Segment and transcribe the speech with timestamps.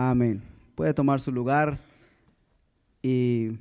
[0.00, 0.44] Amén.
[0.76, 1.80] Puede tomar su lugar
[3.02, 3.58] y,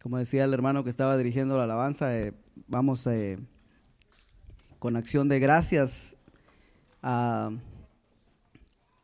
[0.00, 2.34] como decía el hermano que estaba dirigiendo la alabanza, eh,
[2.68, 3.36] vamos eh,
[4.78, 6.14] con acción de gracias
[7.02, 7.50] a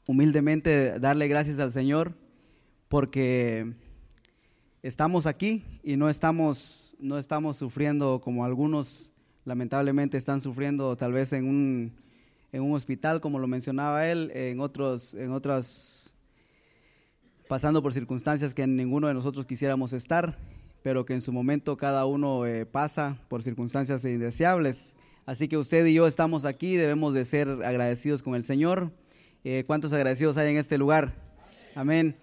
[0.06, 2.14] humildemente darle gracias al Señor
[2.86, 3.72] porque
[4.84, 9.10] estamos aquí y no estamos, no estamos sufriendo como algunos
[9.44, 11.92] lamentablemente están sufriendo tal vez en un,
[12.52, 16.03] en un hospital, como lo mencionaba él, en otros, en otras
[17.48, 20.38] pasando por circunstancias que ninguno de nosotros quisiéramos estar,
[20.82, 24.96] pero que en su momento cada uno eh, pasa por circunstancias indeseables.
[25.26, 28.92] Así que usted y yo estamos aquí, debemos de ser agradecidos con el Señor.
[29.44, 31.14] Eh, ¿Cuántos agradecidos hay en este lugar?
[31.74, 32.16] Amén.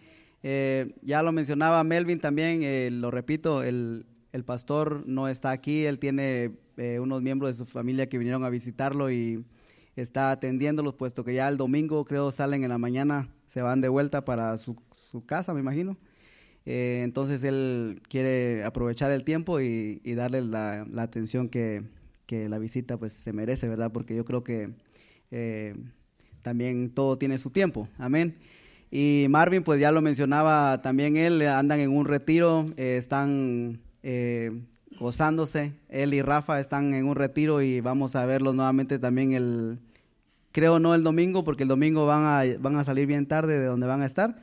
[0.43, 5.99] Eh, ya lo mencionaba Melvin también, lo repito, el, el, pastor no está aquí, él
[5.99, 6.51] tiene
[6.99, 9.45] unos miembros de su familia que vinieron a visitarlo y
[9.95, 13.89] está atendiéndolos, puesto que ya el domingo creo salen en la mañana se van de
[13.89, 14.77] vuelta para su,
[15.25, 15.97] casa, me imagino.
[16.65, 21.83] Eh, entonces él quiere aprovechar el tiempo y, darle la, atención que,
[22.29, 23.91] la visita pues se merece, ¿verdad?
[23.91, 24.69] Porque yo creo que
[25.31, 25.75] eh,
[26.41, 28.37] también todo tiene su tiempo, amén.
[28.89, 33.81] Y Marvin, pues ya lo mencionaba también él, andan en un retiro, eh, están
[34.97, 39.77] gozándose, él y Rafa están en un retiro y vamos a verlos nuevamente también el,
[40.51, 43.65] Creo no el domingo, porque el domingo van a, van a salir bien tarde de
[43.65, 44.35] donde van a estar,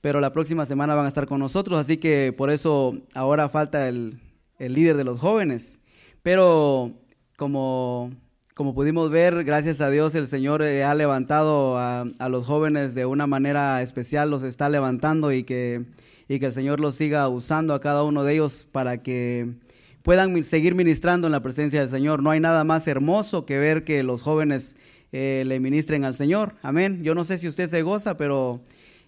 [0.00, 3.88] pero la próxima semana van a estar con nosotros, así que por eso ahora falta
[3.88, 4.20] el,
[4.58, 5.80] líder de los jóvenes.
[6.22, 6.92] Pero
[7.36, 8.12] como,
[8.54, 13.06] como pudimos ver, gracias a Dios el Señor eh, ha levantado a, los jóvenes de
[13.06, 15.84] una manera especial, los está levantando y que,
[16.28, 19.54] y que el Señor los siga usando a cada uno de ellos para que
[20.02, 22.22] puedan seguir ministrando en la presencia del Señor.
[22.22, 24.76] No hay nada más hermoso que ver que los jóvenes
[25.16, 26.56] eh, le ministren al Señor.
[26.60, 27.04] Amén.
[27.04, 28.64] Yo no sé si usted se goza, pero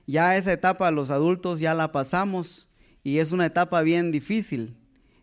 [0.06, 2.68] ya esa etapa los adultos ya la pasamos
[3.02, 4.76] y es una etapa bien difícil.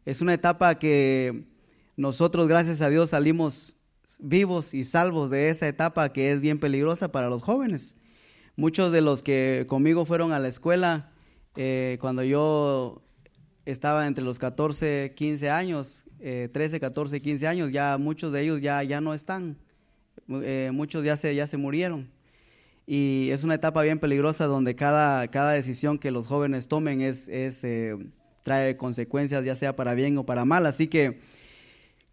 [0.04, 1.46] Es una etapa que
[1.96, 3.78] nosotros, gracias a Dios, salimos
[4.20, 7.96] vivos y salvos de esa etapa que es bien peligrosa para los jóvenes.
[8.58, 11.14] Muchos de los que conmigo fueron a la escuela
[11.56, 13.02] eh, cuando yo
[13.66, 18.84] estaba entre los 14, 15 años, 13, 14, 15 años, ya muchos de ellos ya,
[18.84, 19.63] ya no están.
[20.30, 22.10] Eh, muchos ya se, ya se murieron.
[22.86, 27.30] Y es una etapa bien peligrosa donde cada, cada decisión que los jóvenes tomen es,
[27.30, 27.98] es eh,
[28.44, 30.66] trae consecuencias, ya sea para bien o para mal.
[30.66, 31.20] Así que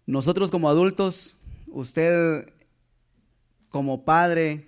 [0.06, 1.36] nosotros como adultos,
[1.68, 2.48] usted
[3.68, 4.66] como padre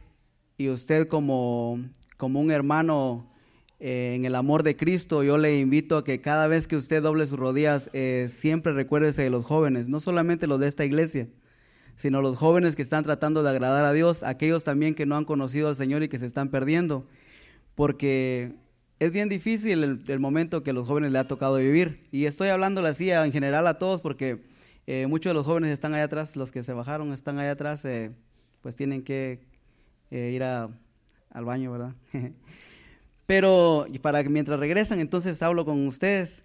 [0.59, 1.81] y usted como,
[2.17, 3.31] como un hermano
[3.79, 7.03] eh, en el amor de Cristo, yo le invito a que cada vez que usted
[7.03, 7.91] doble sus rodillas,
[8.29, 11.29] siempre recuérdese de los jóvenes, no solamente los de esta iglesia,
[11.97, 15.25] sino los jóvenes que están tratando de agradar a Dios, aquellos también que no han
[15.25, 17.07] conocido al Señor y que se están perdiendo,
[17.75, 18.55] porque
[18.99, 22.07] es bien difícil el, momento que los jóvenes le ha tocado vivir.
[22.13, 24.45] Y estoy hablando así en general a todos porque
[24.87, 27.85] eh, muchos de los jóvenes están allá atrás, los que se bajaron están allá atrás,
[27.85, 28.13] eh,
[28.61, 29.41] pues tienen que
[30.13, 31.95] eh, ir al baño, ¿verdad?
[33.27, 36.45] Pero para que mientras regresan, entonces hablo con ustedes,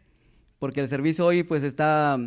[0.58, 2.19] porque el servicio hoy pues está,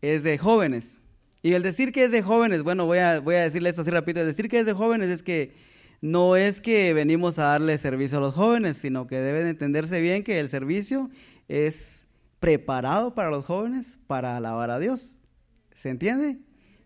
[0.00, 1.00] es de jóvenes.
[1.44, 3.90] Y el decir que es de jóvenes, bueno, voy a, voy a decirle eso así
[3.90, 5.52] rápido, el decir que es de jóvenes es que
[6.00, 10.24] no es que venimos a darle servicio a los jóvenes, sino que deben entenderse bien
[10.24, 11.10] que el servicio
[11.46, 12.06] es
[12.40, 15.18] preparado para los jóvenes para alabar a Dios.
[15.74, 16.38] ¿Se entiende?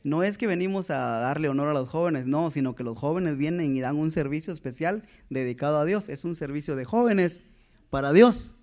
[0.03, 3.37] No es que venimos a darle honor a los jóvenes, no, sino que los jóvenes
[3.37, 6.09] vienen y dan un servicio especial dedicado a Dios.
[6.09, 7.43] Es un servicio de jóvenes
[7.91, 8.57] para Dios.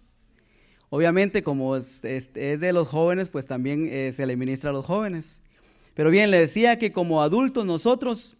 [0.89, 5.41] Obviamente, como es, de los jóvenes, pues también eh, se le ministra a los jóvenes.
[5.95, 8.37] Pero bien, le decía que como adultos nosotros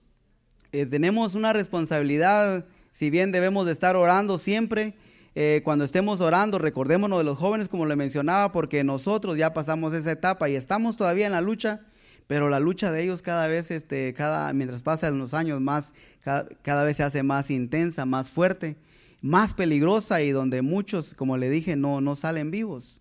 [0.73, 4.93] eh, tenemos una responsabilidad, si bien debemos de estar orando siempre,
[5.35, 9.93] eh, cuando estemos orando, recordémonos de los jóvenes, como le mencionaba, porque nosotros ya pasamos
[9.93, 11.79] esa etapa y estamos todavía en la lucha,
[12.27, 16.49] pero la lucha de ellos cada vez, este, cada, mientras pasan los años, más, cada,
[16.61, 18.75] cada vez se hace más intensa, más fuerte,
[19.21, 22.99] más peligrosa y donde muchos, como le dije, no, no salen vivos.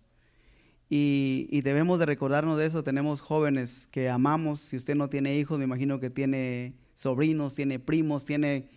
[0.89, 2.83] Y, debemos de recordarnos de eso.
[2.83, 4.59] Tenemos jóvenes que amamos.
[4.59, 8.69] Si usted no tiene hijos, me imagino que tiene sobrinos, tiene primos, tiene...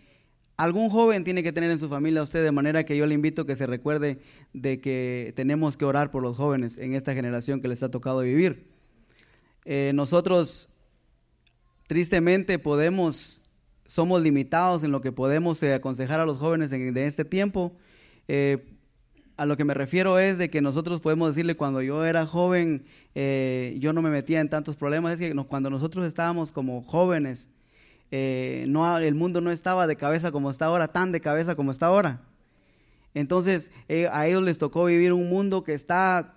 [0.57, 3.15] Algún joven tiene que tener en su familia a usted, de manera que yo le
[3.15, 4.19] invito a que se recuerde
[4.51, 8.21] de que tenemos que orar por los jóvenes en esta generación que les ha tocado
[8.21, 8.67] vivir.
[9.63, 10.67] Eh, nosotros,
[11.87, 13.41] tristemente, podemos,
[13.85, 17.77] somos limitados en lo que podemos eh, aconsejar a los jóvenes en, este tiempo.
[18.27, 18.78] Eh,
[19.39, 22.83] a lo que me refiero es de que nosotros podemos decirle cuando yo era joven,
[23.15, 27.49] eh, yo no me metía en tantos problemas, es que cuando nosotros estábamos como jóvenes,
[28.11, 31.85] eh, el mundo no estaba de cabeza como está ahora, tan de cabeza como está
[31.85, 32.19] ahora.
[33.13, 36.35] Entonces eh, a ellos les tocó vivir un mundo que está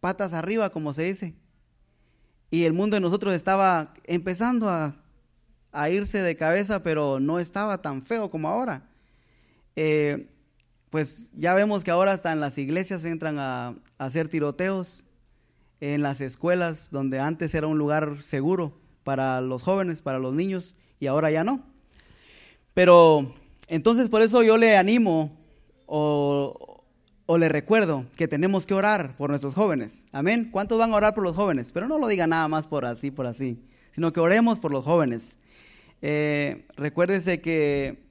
[0.00, 1.34] patas arriba, como se dice.
[2.50, 4.96] Y el mundo de nosotros estaba empezando a,
[5.88, 8.82] irse de cabeza, pero no estaba tan feo como ahora.
[10.90, 15.04] Pues ya vemos que ahora hasta en las iglesias entran a, hacer tiroteos,
[15.80, 18.72] en las escuelas donde antes era un lugar seguro
[19.04, 21.62] para los jóvenes, para los niños, y ahora ya no.
[22.74, 23.34] Pero
[23.68, 25.36] entonces por eso yo le animo
[25.86, 26.84] o,
[27.38, 30.04] le recuerdo que tenemos que orar por nuestros jóvenes.
[30.12, 30.48] Amén.
[30.50, 31.70] ¿Cuántos van a orar por los jóvenes?
[31.72, 33.62] Pero no lo diga nada más por así, por así,
[33.94, 35.36] sino que oremos por los jóvenes.
[36.00, 38.02] Eh, recuérdese que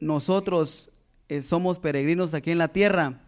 [0.00, 0.89] nosotros
[1.30, 3.20] eh, somos peregrinos aquí en la tierra.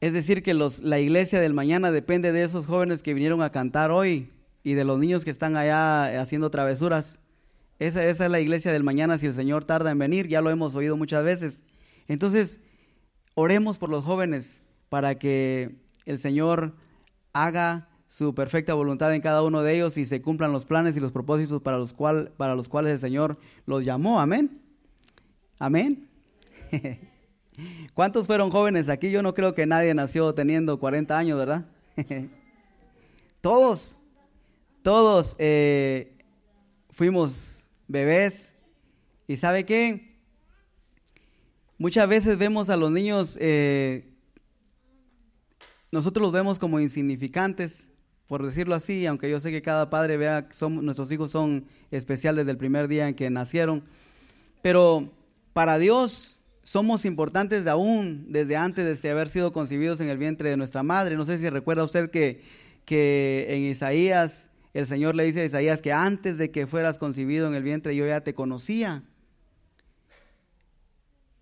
[0.00, 3.52] Es decir, que los, la iglesia del mañana depende de esos jóvenes que vinieron a
[3.52, 4.30] cantar hoy
[4.62, 7.20] y de los niños que están allá haciendo travesuras.
[7.78, 10.48] Esa, esa es la iglesia del mañana si el Señor tarda en venir, ya lo
[10.48, 11.64] hemos oído muchas veces.
[12.08, 12.62] Entonces,
[13.34, 16.74] oremos por los jóvenes para que el Señor
[17.34, 21.00] haga su perfecta voluntad en cada uno de ellos y se cumplan los planes y
[21.00, 24.18] los propósitos para los, cual, para los cuales el Señor los llamó.
[24.18, 24.62] Amén.
[25.58, 26.09] Amén.
[27.94, 29.10] ¿Cuántos fueron jóvenes aquí?
[29.10, 31.66] Yo no creo que nadie nació teniendo 40 años, ¿verdad?
[33.40, 34.00] todos,
[34.82, 36.16] todos eh,
[36.90, 38.54] fuimos bebés.
[39.26, 40.18] ¿Y sabe qué?
[41.78, 44.12] Muchas veces vemos a los niños, eh,
[45.90, 47.90] nosotros los vemos como insignificantes,
[48.26, 51.64] por decirlo así, aunque yo sé que cada padre vea que son, nuestros hijos son
[51.90, 53.82] especiales desde el primer día en que nacieron,
[54.62, 55.10] pero
[55.52, 60.50] para Dios somos importantes de aún desde antes de haber sido concebidos en el vientre
[60.50, 61.16] de nuestra madre.
[61.16, 62.42] No sé si recuerda usted que,
[62.84, 67.48] que en Isaías, el Señor le dice a Isaías que antes de que fueras concebido
[67.48, 69.02] en el vientre yo ya te conocía.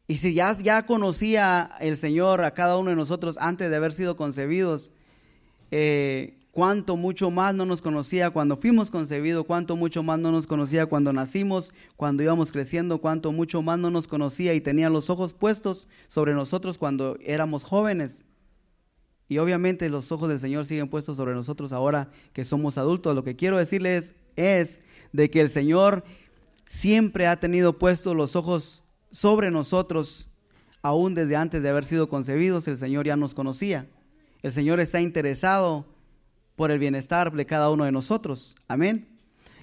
[0.07, 3.93] Y si ya, ya conocía el Señor a cada uno de nosotros antes de haber
[3.93, 4.91] sido concebidos,
[5.71, 10.49] eh, cuánto mucho más no nos conocía cuando fuimos concebidos, cuánto mucho más no nos
[10.49, 15.09] conocía cuando nacimos, cuando íbamos creciendo, cuánto mucho más no nos conocía y tenía los
[15.09, 18.25] ojos puestos sobre nosotros cuando éramos jóvenes.
[19.29, 23.15] Y obviamente los ojos del Señor siguen puestos sobre nosotros ahora que somos adultos.
[23.15, 24.83] Lo que quiero decirles es
[25.13, 26.03] de que el Señor
[26.67, 28.83] siempre ha tenido puestos los ojos
[29.13, 30.29] sobre nosotros,
[30.83, 33.87] aún desde antes de haber sido concebidos, el Señor ya nos conocía.
[34.43, 35.87] El Señor está interesado
[36.59, 38.57] por el bienestar de cada uno de nosotros.
[38.67, 39.07] Amén.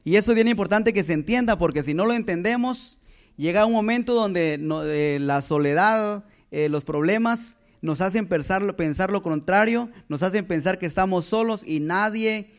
[0.05, 2.99] Y eso es bien importante que se entienda, porque si no lo entendemos,
[3.35, 9.21] llega un momento donde eh, la soledad, eh, los problemas nos hacen pensar, pensar lo
[9.21, 12.53] contrario, nos hacen pensar que estamos solos y nadie,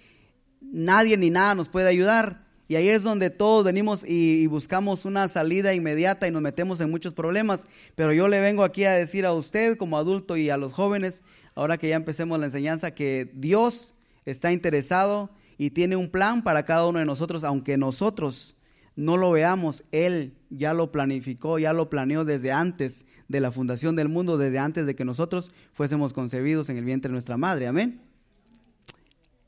[0.61, 2.45] nadie ni nada nos puede ayudar.
[2.69, 6.91] Y ahí es donde todos venimos y, buscamos una salida inmediata y nos metemos en
[6.91, 7.67] muchos problemas.
[7.95, 11.25] Pero yo le vengo aquí a decir a usted como adulto y a los jóvenes,
[11.55, 13.96] ahora que ya empecemos la enseñanza, que Dios
[14.27, 18.55] está interesado y tiene un plan para cada uno de nosotros, aunque nosotros
[18.95, 23.97] no lo veamos, Él ya lo planificó, ya lo planeó desde antes de la fundación
[23.97, 27.67] del mundo, desde antes de que nosotros fuésemos concebidos en el vientre de nuestra madre.
[27.67, 28.03] Amén.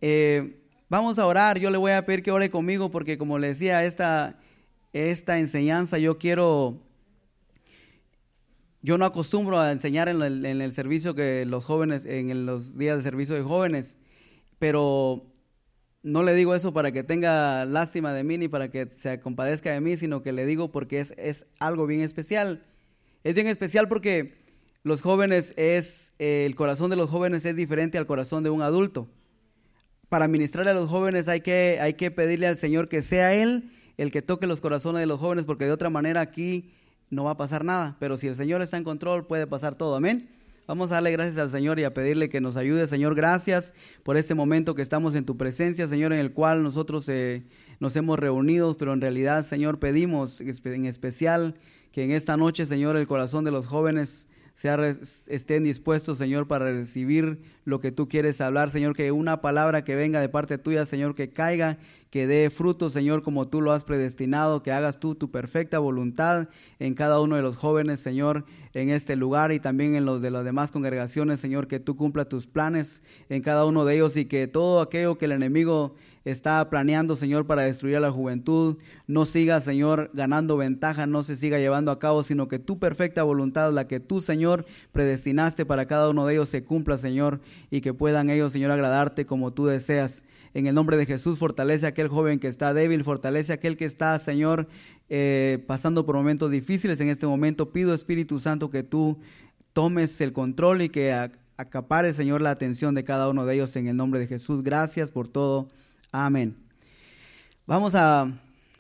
[0.01, 0.55] Eh,
[0.91, 3.85] Vamos a orar, yo le voy a pedir que ore conmigo porque como le decía,
[3.85, 4.39] esta,
[4.95, 6.81] esta enseñanza yo quiero,
[8.81, 12.79] yo no acostumbro a enseñar en el, en el servicio que los jóvenes, en los
[12.79, 13.99] días de servicio de jóvenes,
[14.59, 15.27] pero
[16.03, 19.73] no le digo eso para que tenga lástima de mí ni para que se compadezca
[19.73, 22.65] de mí, sino que le digo porque es, es algo bien especial.
[23.25, 24.39] Es bien especial porque
[24.83, 29.09] los jóvenes es, el corazón de los jóvenes es diferente al corazón de un adulto
[30.09, 33.71] para ministrarle a los jóvenes hay que, hay que pedirle al Señor que sea Él
[33.97, 36.73] el que toque los corazones de los jóvenes, porque de otra manera aquí
[37.11, 37.97] no va a pasar nada.
[37.99, 39.97] Pero si el Señor está en control, puede pasar todo.
[39.97, 40.31] Amén.
[40.69, 42.87] Vamos a darle gracias al Señor y a pedirle que nos ayude.
[42.87, 43.73] Señor, gracias
[44.03, 47.43] por este momento que estamos en tu presencia, Señor, en el cual nosotros eh,
[47.81, 51.55] nos hemos reunido, pero en realidad, Señor, pedimos en especial
[51.91, 54.29] que en esta noche, Señor, el corazón de los jóvenes
[54.65, 59.95] estén dispuestos, Señor, para recibir lo que tú quieres hablar, Señor, que una palabra que
[59.95, 61.79] venga de parte tuya, Señor, que caiga,
[62.11, 66.49] que dé fruto, Señor, como tú lo has predestinado, que hagas tú tu perfecta voluntad
[66.81, 70.33] en cada uno de los jóvenes, Señor, en este lugar y también en los de
[70.33, 74.25] las demás congregaciones, Señor, que tú cumpla tus planes en cada uno de ellos y
[74.25, 75.95] que todo aquello que el enemigo
[76.25, 78.79] está planeando, Señor, para destruir a la juventud.
[79.07, 83.23] No siga, Señor, ganando ventaja, no se siga llevando a cabo, sino que tu perfecta
[83.23, 87.81] voluntad, la que tú, Señor, predestinaste para cada uno de ellos, se cumpla, Señor, y
[87.81, 90.25] que puedan ellos, Señor, agradarte como tú deseas.
[90.55, 93.77] En el nombre de Jesús, fortalece a aquel joven que está débil, fortalece a aquel
[93.77, 94.67] que está, Señor,
[95.09, 97.71] eh, pasando por momentos difíciles en este momento.
[97.71, 99.19] Pido, Espíritu Santo, que tú
[99.73, 101.13] tomes el control y que
[101.57, 104.63] acapare, Señor, la atención de cada uno de ellos en el nombre de Jesús.
[104.63, 105.69] Gracias por todo.
[106.11, 106.57] Amén.
[107.67, 108.33] Vamos a,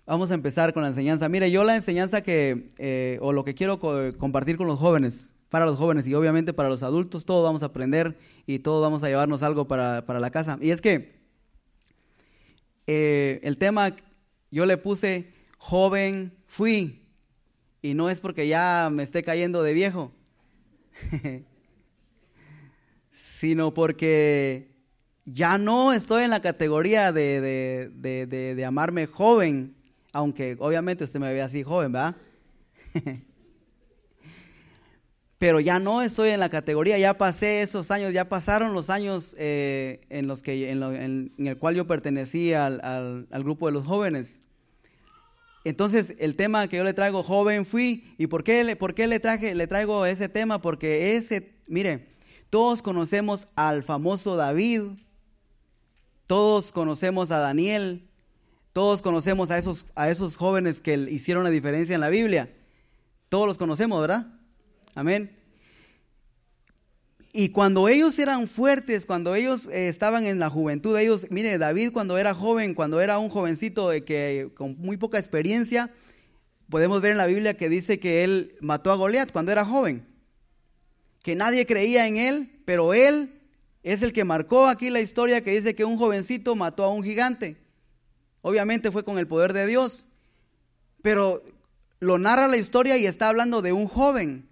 [0.06, 1.28] vamos a empezar con la enseñanza.
[1.28, 3.78] Mire, yo la enseñanza que, eh, o lo que quiero
[4.16, 7.66] compartir con los jóvenes, para los jóvenes y obviamente para los adultos, todos vamos a
[7.66, 8.16] aprender
[8.46, 10.58] y todos vamos a llevarnos algo para, la casa.
[10.60, 11.18] Y es que
[12.86, 13.94] eh, el tema,
[14.50, 17.02] yo le puse joven fui,
[17.82, 20.12] y no es porque ya me esté cayendo de viejo,
[23.10, 24.67] sino porque
[25.32, 29.74] ya no estoy en la categoría de, de, de, amarme joven,
[30.12, 32.16] aunque obviamente usted me ve así joven, ¿verdad?
[35.38, 39.36] Pero ya no estoy en la categoría, ya pasé esos años, ya pasaron los años
[39.38, 44.42] eh, en los que en, el cual yo pertenecía al, al, grupo de los jóvenes.
[45.62, 49.20] Entonces, el tema que yo le traigo, joven fui, ¿y por qué, por qué le,
[49.20, 50.60] traje, le traigo ese tema?
[50.60, 52.08] Porque ese, mire,
[52.50, 54.82] todos conocemos al famoso David,
[56.28, 58.06] todos conocemos a Daniel,
[58.74, 62.54] todos conocemos a esos, a esos jóvenes que hicieron la diferencia en la Biblia.
[63.30, 64.26] Todos los conocemos, ¿verdad?
[64.94, 65.34] Amén.
[67.32, 71.92] Y cuando ellos eran fuertes, cuando ellos eh, estaban en la juventud, ellos, mire, David
[71.92, 75.90] cuando era joven, cuando era un jovencito de que con muy poca experiencia,
[76.68, 80.06] podemos ver en la Biblia que dice que él mató a Goliat cuando era joven,
[81.22, 83.37] que nadie creía en él, pero él
[83.92, 87.02] es el que marcó aquí la historia que dice que un jovencito mató a un
[87.02, 87.56] gigante.
[88.42, 90.06] Obviamente fue con el poder de Dios,
[91.00, 91.42] pero
[91.98, 94.46] lo narra la historia y está hablando de un joven.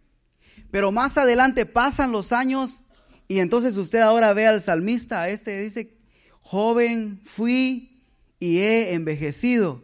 [0.70, 2.82] Pero más adelante pasan los años
[3.28, 5.92] y entonces usted ahora ve al salmista, este dice,
[6.40, 8.00] joven fui
[8.40, 9.82] y he envejecido.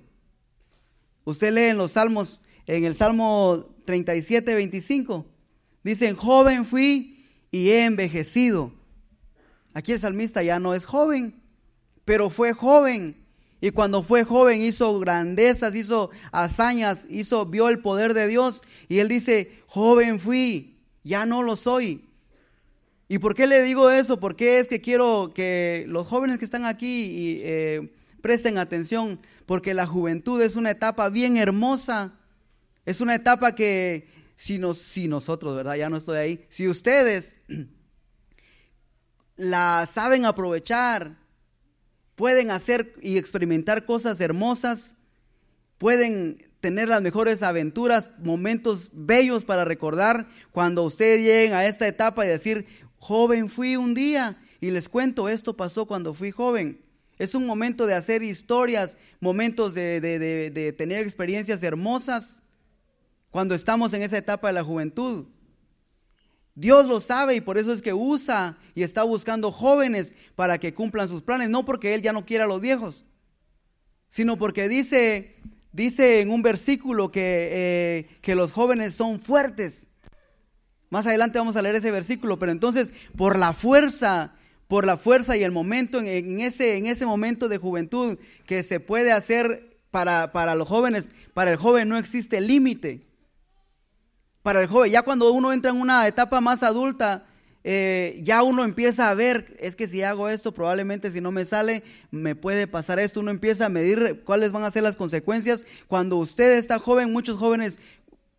[1.24, 5.26] Usted lee en los salmos, en el Salmo 37, 25,
[5.84, 8.72] dicen, joven fui y he envejecido.
[9.74, 11.42] Aquí el salmista ya no es joven,
[12.04, 13.16] pero fue joven.
[13.60, 18.62] Y cuando fue joven hizo grandezas, hizo hazañas, hizo, vio el poder de Dios.
[18.88, 22.04] Y él dice, joven fui, ya no lo soy.
[23.08, 24.18] ¿Y por qué le digo eso?
[24.18, 29.86] Porque es que quiero que los jóvenes que están aquí eh, presten atención, porque la
[29.86, 32.14] juventud es una etapa bien hermosa.
[32.84, 35.76] Es una etapa que si, si nosotros, ¿verdad?
[35.76, 36.46] Ya no estoy ahí.
[36.48, 37.36] Si ustedes
[39.42, 41.16] la saben aprovechar,
[42.14, 44.94] pueden hacer y experimentar cosas hermosas,
[45.78, 52.24] pueden tener las mejores aventuras, momentos bellos para recordar cuando ustedes lleguen a esta etapa
[52.24, 52.66] y decir,
[52.98, 56.80] joven fui un día y les cuento, esto pasó cuando fui joven.
[57.18, 62.44] Es un momento de hacer historias, momentos de, de tener experiencias hermosas
[63.32, 65.26] cuando estamos en esa etapa de la juventud.
[66.54, 70.74] Dios lo sabe y por eso es que usa y está buscando jóvenes para que
[70.74, 73.04] cumplan sus planes, no porque Él ya no quiera a los viejos,
[74.08, 75.36] sino porque dice,
[75.72, 79.86] dice en un versículo que, eh, que los jóvenes son fuertes.
[80.90, 84.34] Más adelante vamos a leer ese versículo, pero entonces por la fuerza,
[84.68, 88.78] por la fuerza y el momento, en, ese, en ese momento de juventud que se
[88.78, 93.11] puede hacer para, para los jóvenes, para el joven no existe límite
[94.42, 94.90] para el joven.
[94.90, 97.24] Ya cuando uno entra en una etapa más adulta,
[97.64, 101.44] eh, ya uno empieza a ver, es que si hago esto, probablemente si no me
[101.44, 103.20] sale, me puede pasar esto.
[103.20, 105.64] Uno empieza a medir cuáles van a ser las consecuencias.
[105.86, 107.78] Cuando usted está joven, muchos jóvenes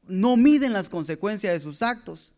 [0.08, 2.34] no miden las consecuencias de sus actos.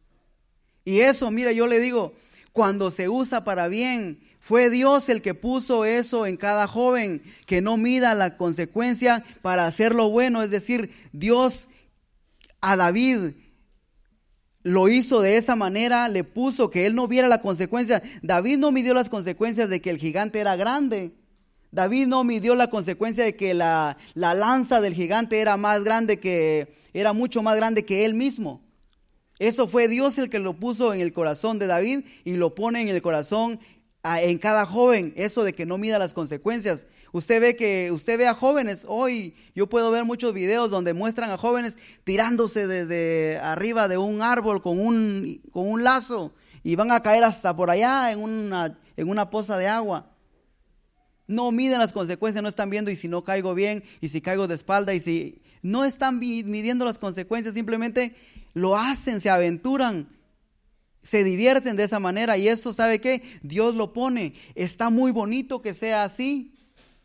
[0.83, 2.13] Y eso, mira, yo le digo,
[2.51, 7.61] cuando se usa para bien, fue Dios el que puso eso en cada joven, que
[7.61, 10.43] no mida la consecuencia para hacer lo bueno.
[10.43, 11.69] Es decir, Dios
[12.61, 13.33] a David
[14.65, 18.01] lo hizo de esa manera, le puso que él no viera la consecuencia.
[18.23, 21.13] David no midió las consecuencias de que el gigante era grande.
[21.71, 26.19] David no midió la consecuencia de que la, la, lanza del gigante era más grande
[26.19, 28.63] que, era mucho más grande que él mismo.
[29.37, 32.81] Eso fue Dios el que lo puso en el corazón de David y lo pone
[32.81, 33.59] en el corazón
[34.05, 36.85] en cada joven, eso de que no mida las consecuencias.
[37.11, 41.31] Usted ve que usted ve a jóvenes hoy, yo puedo ver muchos videos donde muestran
[41.31, 46.33] a jóvenes tirándose desde arriba de un árbol con un, con un lazo
[46.63, 50.11] y van a caer hasta por allá en una, en una poza de agua.
[51.25, 54.47] No miden las consecuencias, no están viendo y si no caigo bien y si caigo
[54.47, 58.13] de espalda y si no están midiendo las consecuencias, simplemente
[58.53, 60.14] lo hacen, se aventuran
[61.05, 63.21] se divierten de esa manera y eso, ¿sabe qué?
[63.43, 64.33] Dios lo pone.
[64.55, 66.51] Está muy bonito que sea así,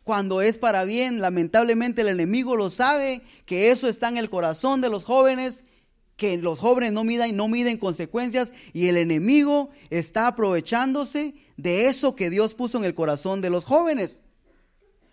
[0.03, 1.21] cuando es para bien.
[1.21, 5.65] Lamentablemente el enemigo lo sabe, que eso está en el corazón de los jóvenes,
[6.17, 12.15] que los jóvenes no miden, no miden consecuencias y el enemigo está aprovechándose de eso
[12.15, 14.23] que Dios puso en el corazón de los jóvenes.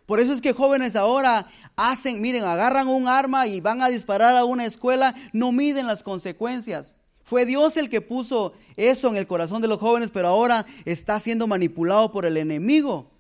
[0.07, 4.35] Por eso es que jóvenes ahora hacen, miren, agarran un arma y van a disparar
[4.35, 6.97] a una escuela, no miden las consecuencias.
[7.29, 11.21] Fue Dios el que puso eso en el corazón de los jóvenes, pero ahora está
[11.21, 13.11] siendo manipulado por el enemigo.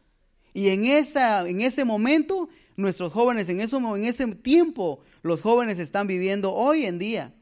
[0.55, 5.79] Y en, esa, en ese momento, nuestros jóvenes, en, eso, en ese tiempo, los jóvenes
[5.79, 7.35] están viviendo hoy en día.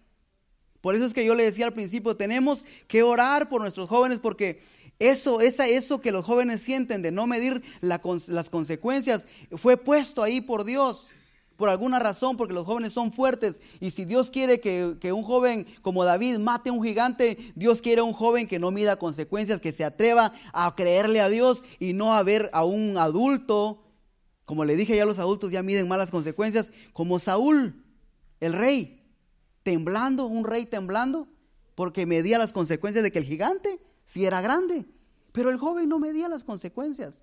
[0.80, 4.18] Por eso es que yo le decía al principio, tenemos que orar por nuestros jóvenes
[4.18, 4.60] porque
[4.98, 10.40] eso, esa, eso que los jóvenes sienten de no medir las consecuencias fue puesto ahí
[10.40, 11.12] por Dios.
[11.56, 13.60] Por alguna razón, porque los jóvenes son fuertes.
[13.80, 18.02] Y si Dios quiere que, un joven como David mate a un gigante, Dios quiere
[18.02, 22.14] un joven que no mida consecuencias, que se atreva a creerle a Dios y no
[22.14, 23.82] a ver a un adulto.
[24.44, 27.82] Como le dije ya, los adultos ya miden malas consecuencias, como Saúl,
[28.40, 29.02] el rey,
[29.62, 31.26] temblando, un rey temblando,
[31.74, 34.86] porque medía las consecuencias de que el gigante si era grande.
[35.32, 37.22] Pero el joven no medía las consecuencias.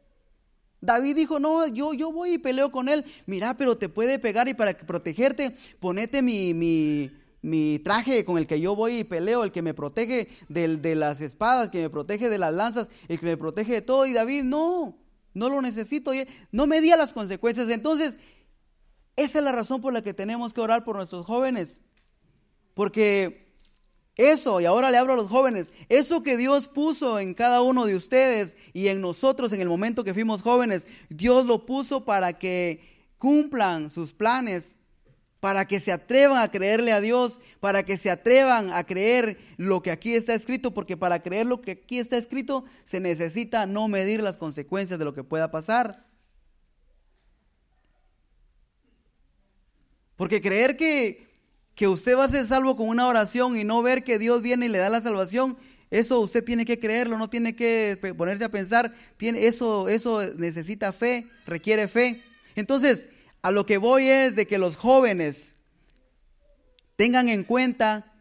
[0.83, 3.05] David dijo, no, yo, yo voy y peleo con él.
[3.25, 7.09] Mira, pero te puede pegar y para protegerte, ponete mi, mi,
[7.41, 10.95] mi traje con el que yo voy y peleo, el que me protege de, de
[10.95, 14.05] las espadas, que me protege de las lanzas, el que me protege de todo.
[14.05, 14.97] Y David, no,
[15.33, 16.11] no lo necesito.
[16.51, 17.69] No medía las consecuencias.
[17.69, 18.19] Entonces,
[19.15, 21.81] esa es la razón por la que tenemos que orar por nuestros jóvenes.
[22.73, 23.42] Porque
[24.15, 27.85] eso, y ahora le hablo a los jóvenes, eso que Dios puso en cada uno
[27.85, 32.33] de ustedes y en nosotros en el momento que fuimos jóvenes, Dios lo puso para
[32.33, 34.77] que cumplan sus planes,
[35.39, 39.81] para que se atrevan a creerle a Dios, para que se atrevan a creer lo
[39.81, 43.87] que aquí está escrito, porque para creer lo que aquí está escrito se necesita no
[43.87, 46.05] medir las consecuencias de lo que pueda pasar.
[50.15, 51.32] Porque creer que
[51.75, 54.67] que usted va a ser salvo con una oración y no ver que Dios viene
[54.67, 55.57] y le da la salvación,
[55.89, 60.91] eso usted tiene que creerlo, no tiene que ponerse a pensar, tiene, eso, eso necesita
[60.91, 62.21] fe, requiere fe.
[62.55, 63.07] Entonces,
[63.41, 65.57] a lo que voy es de que los jóvenes
[66.95, 68.11] tengan en cuenta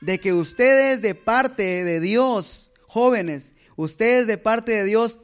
[0.00, 5.18] de que ustedes de parte de Dios, jóvenes, ustedes de parte de Dios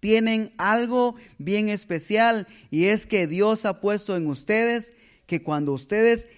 [0.00, 4.94] tienen algo bien especial y es que Dios ha puesto en ustedes
[5.26, 6.28] que cuando ustedes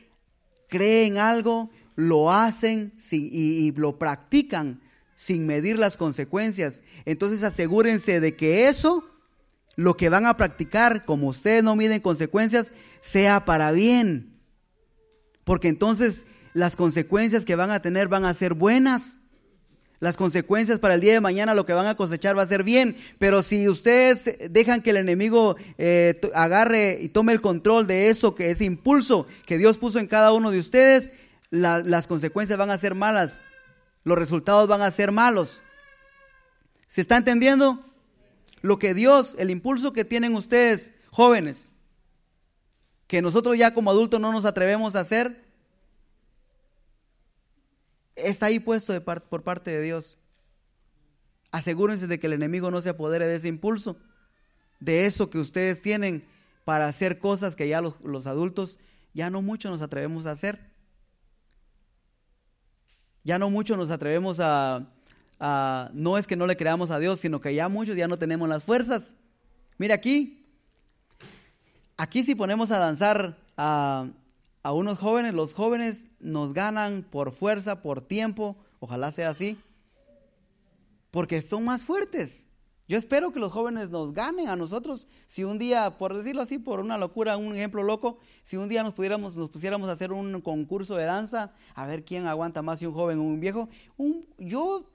[0.68, 4.80] creen algo, lo hacen y, lo practican
[5.14, 6.82] sin medir las consecuencias.
[7.04, 9.08] Entonces asegúrense de que eso,
[9.74, 14.38] lo que van a practicar, como ustedes no miden consecuencias, sea para bien.
[15.44, 19.18] Porque entonces las consecuencias que van a tener van a ser buenas.
[19.98, 22.64] Las consecuencias para el día de mañana, lo que van a cosechar va a ser
[22.64, 22.96] bien.
[23.18, 28.34] Pero si ustedes dejan que el enemigo eh, agarre y tome el control de eso,
[28.34, 31.10] que ese impulso que Dios puso en cada uno de ustedes,
[31.50, 33.40] las consecuencias van a ser malas.
[34.04, 35.62] Los resultados van a ser malos.
[36.86, 37.82] ¿Se está entendiendo?
[38.60, 41.70] Lo que Dios, el impulso que tienen ustedes, jóvenes,
[43.06, 45.45] que nosotros ya como adultos no nos atrevemos a hacer,
[48.16, 50.18] está ahí puesto por parte de Dios.
[51.52, 53.96] Asegúrense de que el enemigo no se apodere de ese impulso,
[54.80, 56.26] de eso que ustedes tienen
[56.64, 58.78] para hacer cosas que ya los, adultos
[59.14, 60.58] ya no mucho nos atrevemos a hacer.
[63.22, 64.86] Ya no mucho nos atrevemos a,
[65.92, 68.48] no es que no le creamos a Dios, sino que ya muchos ya no tenemos
[68.48, 69.14] las fuerzas.
[69.78, 70.46] Mira aquí,
[71.96, 74.08] aquí si ponemos a danzar a,
[74.66, 79.56] a unos jóvenes, los jóvenes nos ganan por fuerza, por tiempo, ojalá sea así,
[81.12, 82.48] porque son más fuertes.
[82.88, 85.06] Yo espero que los jóvenes nos ganen a nosotros.
[85.28, 88.82] Si un día, por decirlo así, por una locura, un ejemplo loco, si un día
[88.82, 92.80] nos pudiéramos, nos pusiéramos a hacer un concurso de danza, a ver quién aguanta más,
[92.80, 94.90] si un joven o un viejo, un, yo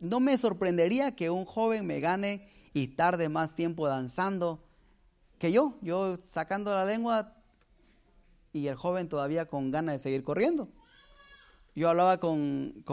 [0.00, 4.64] no me sorprendería que un joven me gane y tarde más tiempo danzando
[5.38, 5.74] que yo.
[5.82, 7.41] Yo sacando la lengua
[8.52, 10.68] y el joven todavía con ganas de seguir corriendo.
[11.74, 12.84] Yo hablaba con,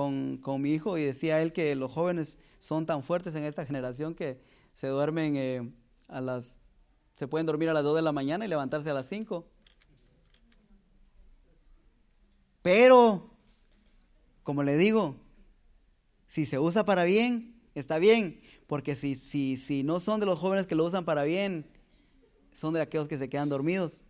[0.59, 4.39] mi hijo y decía él que los jóvenes son tan fuertes en esta generación que
[4.73, 5.69] se duermen eh,
[6.07, 6.57] a las,
[7.15, 9.45] se pueden dormir a las 2 de la mañana y levantarse a las 5.
[12.61, 13.29] Pero,
[14.43, 15.17] como le digo,
[16.27, 20.39] si se usa para bien, está bien, porque si, si, si no son de los
[20.39, 21.65] jóvenes que lo usan para bien,
[22.53, 24.05] son de aquellos que se quedan dormidos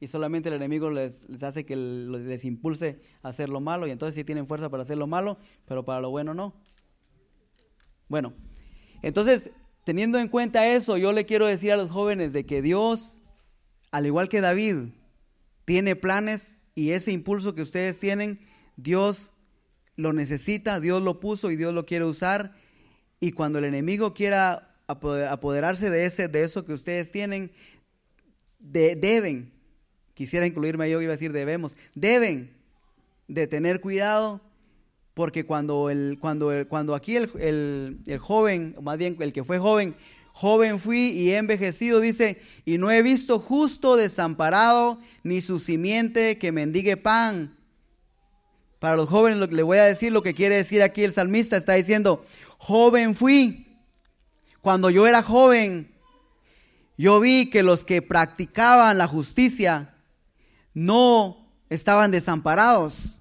[0.00, 4.14] y solamente el enemigo les, hace que les impulse a hacer lo malo y entonces
[4.14, 6.54] sí tienen fuerza para hacer lo malo, pero para lo bueno no.
[8.08, 8.32] Bueno,
[9.02, 9.50] entonces
[9.84, 13.20] teniendo en cuenta eso, yo le quiero decir a los jóvenes de que Dios,
[13.90, 14.88] al igual que David,
[15.64, 18.40] tiene planes y ese impulso que ustedes tienen,
[18.76, 19.32] Dios
[19.96, 22.54] lo necesita, Dios lo puso y Dios lo quiere usar.
[23.20, 27.52] Y cuando el enemigo quiera apoderarse de, ese, de eso que ustedes tienen,
[28.58, 29.52] deben,
[30.14, 32.50] quisiera incluirme yo, iba a decir debemos, deben
[33.28, 34.40] de tener cuidado
[35.14, 39.94] porque cuando, el, cuando, cuando aquí el, el, joven, más bien el que fue joven,
[40.32, 46.38] joven fui y he envejecido, dice, y no he visto justo desamparado, ni su simiente
[46.38, 47.56] que mendigue pan.
[48.78, 51.56] Para los jóvenes lo, le voy a decir lo que quiere decir aquí el salmista,
[51.56, 52.24] está diciendo,
[52.56, 53.66] joven fui.
[54.62, 55.92] Cuando yo era joven,
[56.96, 59.94] yo vi que los que practicaban la justicia
[60.74, 63.20] no estaban desamparados.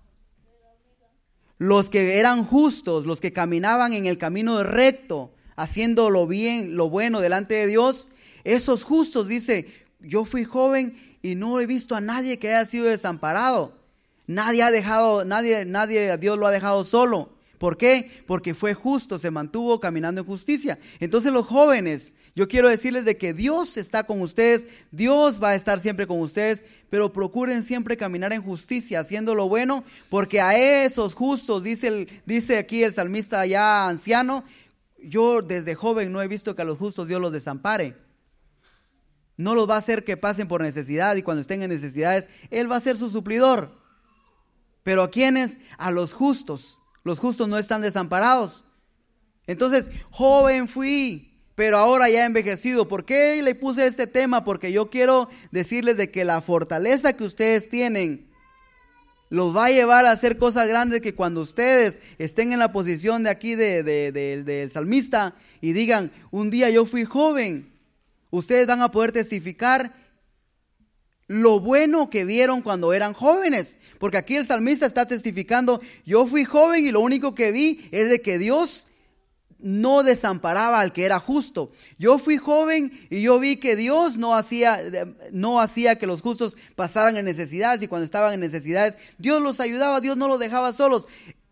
[1.58, 6.90] Los que eran justos, los que caminaban en el camino recto, haciendo lo bien, lo
[6.90, 8.08] bueno delante de Dios,
[8.44, 9.68] esos justos, dice,
[10.00, 13.74] yo fui joven y no he visto a nadie que haya sido desamparado.
[14.26, 17.30] Nadie ha dejado, nadie, nadie, Dios lo ha dejado solo.
[17.60, 18.24] ¿Por qué?
[18.26, 20.80] Porque fue justo, se mantuvo caminando en justicia.
[21.02, 25.56] Entonces los jóvenes, yo quiero decirles de que Dios está con ustedes, Dios va a
[25.56, 30.58] estar siempre con ustedes, pero procuren siempre caminar en justicia, haciendo lo bueno, porque a
[30.86, 34.46] esos justos, dice, dice aquí el salmista ya anciano,
[35.04, 37.98] yo desde joven no he visto que a los justos Dios los desampare.
[39.36, 42.72] No los va a hacer que pasen por necesidad y cuando estén en necesidades, Él
[42.72, 43.78] va a ser su suplidor.
[44.84, 45.58] Pero a quienes?
[45.78, 46.79] A los justos.
[47.04, 48.66] Los justos no están desamparados.
[49.48, 52.88] Entonces, joven fui, pero ahora ya envejecido.
[52.88, 54.44] ¿Por qué le puse este tema?
[54.44, 58.30] Porque yo quiero decirles de que la fortaleza que ustedes tienen
[59.30, 63.24] los va a llevar a hacer cosas grandes que cuando ustedes estén en la posición
[63.24, 67.72] de aquí del de, salmista y digan, un día yo fui joven,
[68.32, 69.94] ustedes van a poder testificar
[71.30, 73.78] lo bueno que vieron cuando eran jóvenes.
[74.00, 78.10] Porque aquí el salmista está testificando, yo fui joven y lo único que vi es
[78.10, 78.88] de que Dios
[79.60, 81.72] no desamparaba al que era justo.
[82.00, 84.82] Yo fui joven y yo vi que Dios no hacía,
[85.32, 89.60] no hacía que los justos pasaran en necesidades y cuando estaban en necesidades, Dios los
[89.60, 91.08] ayudaba, Dios no los dejaba solos.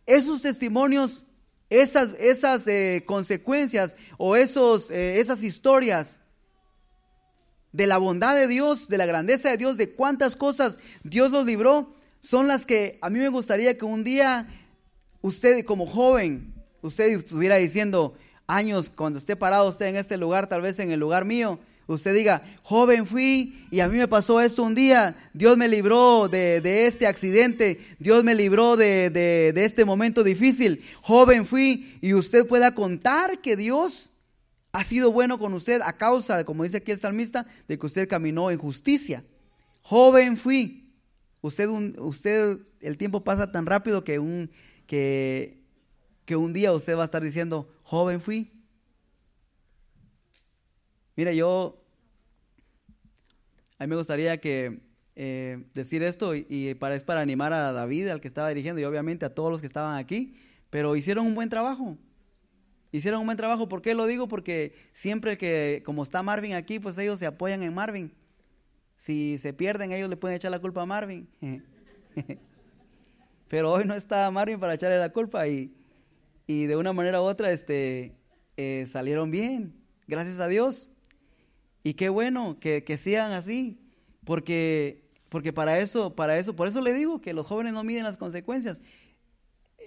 [0.07, 1.25] Esos testimonios,
[1.69, 6.21] esas, esas eh, consecuencias o esos, eh, esas historias
[7.77, 11.45] de la bondad de Dios, de la grandeza de Dios, de cuántas cosas Dios los
[11.45, 14.47] libró, son las que a mí me gustaría que un día
[15.21, 18.15] usted como joven, usted estuviera diciendo
[18.47, 22.15] años, cuando esté parado usted en este lugar, tal vez en el lugar mío, usted
[22.15, 26.87] diga, joven fui y a mí me pasó esto un día, Dios me libró de,
[26.87, 32.73] este accidente, Dios me libró de, de este momento difícil, joven fui y usted pueda
[32.73, 34.09] contar que Dios
[34.71, 38.07] ha sido bueno con usted a causa, como dice aquí el salmista, de que usted
[38.07, 39.23] caminó en justicia.
[39.81, 40.93] Joven fui.
[41.41, 44.51] Usted, usted, el tiempo pasa tan rápido que un,
[44.85, 45.63] que,
[46.25, 48.51] que un día usted va a estar diciendo, joven fui.
[51.15, 51.83] Mira, yo,
[53.79, 54.81] a mí me gustaría que
[55.15, 58.83] eh, decir esto y, para, es para animar a David, al que estaba dirigiendo, y
[58.83, 60.35] obviamente a todos los que estaban aquí,
[60.69, 61.97] pero hicieron un buen trabajo.
[62.91, 63.67] Hicieron un buen trabajo.
[63.67, 64.27] ¿Por qué lo digo?
[64.27, 68.13] Porque siempre que, como está Marvin aquí, pues ellos se apoyan en Marvin.
[68.95, 71.27] Si se pierden, ellos le pueden echar la culpa a Marvin.
[73.47, 75.73] Pero hoy no está Marvin para echarle la culpa y,
[76.47, 78.15] y de una manera u otra este,
[78.57, 79.73] eh, salieron bien,
[80.07, 80.91] gracias a Dios.
[81.83, 83.79] Y qué bueno que, que sigan así,
[84.25, 88.03] porque, porque para eso, para eso, por eso le digo que los jóvenes no miden
[88.03, 88.81] las consecuencias.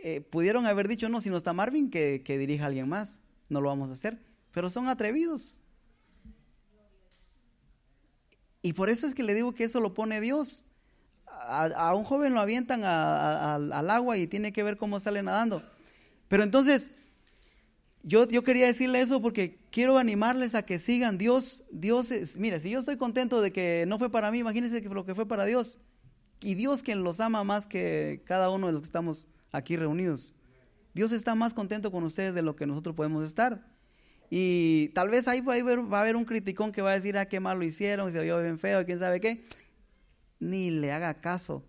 [0.03, 3.61] Eh, pudieron haber dicho, no, si no está Marvin, que, dirija a alguien más, no
[3.61, 4.19] lo vamos a hacer,
[4.51, 5.61] pero son atrevidos.
[8.63, 10.65] Y por eso es que le digo que eso lo pone Dios.
[11.27, 15.63] A, un joven lo avientan al agua y tiene que ver cómo sale nadando.
[16.29, 16.93] Pero entonces,
[18.03, 21.19] yo, yo quería decirle eso porque quiero animarles a que sigan.
[21.19, 24.83] Dios, Dios es, mire, si yo estoy contento de que no fue para mí, imagínense
[24.83, 25.79] que lo que fue para Dios.
[26.41, 30.35] Y Dios quien los ama más que cada uno de los que estamos aquí reunidos.
[30.95, 33.65] Dios está más contento con ustedes de lo que nosotros podemos estar.
[34.31, 37.41] Y tal vez ahí va a haber un criticón que va a decir, ah, qué
[37.41, 39.45] mal lo hicieron, se oyó bien feo, quién sabe qué.
[40.39, 41.65] Ni le haga caso.